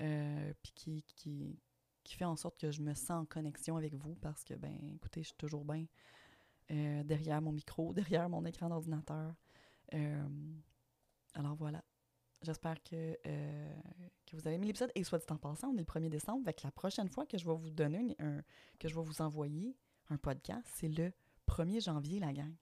[0.00, 1.58] euh, puis qui,
[2.06, 5.22] fait en sorte que je me sens en connexion avec vous parce que, ben, écoutez,
[5.22, 5.86] je suis toujours bien
[6.70, 9.34] euh, derrière mon micro, derrière mon écran d'ordinateur.
[9.94, 10.28] Euh,
[11.34, 11.82] alors voilà.
[12.42, 13.16] J'espère que,
[14.26, 14.92] que vous avez aimé l'épisode.
[14.94, 16.42] Et soit dit en passant, on est le 1er décembre.
[16.44, 18.42] Avec la prochaine fois que je vais vous donner un,
[18.78, 19.74] que je vais vous envoyer
[20.10, 21.10] un podcast, c'est le
[21.48, 22.54] 1er janvier, la gang.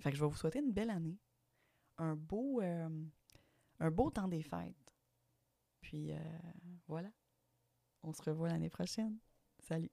[0.00, 1.18] Fait que je vais vous souhaiter une belle année
[1.98, 2.88] un beau, euh,
[3.80, 4.96] un beau temps des fêtes.
[5.80, 6.18] Puis euh,
[6.86, 7.10] voilà,
[8.02, 9.18] on se revoit l'année prochaine.
[9.58, 9.90] Salut.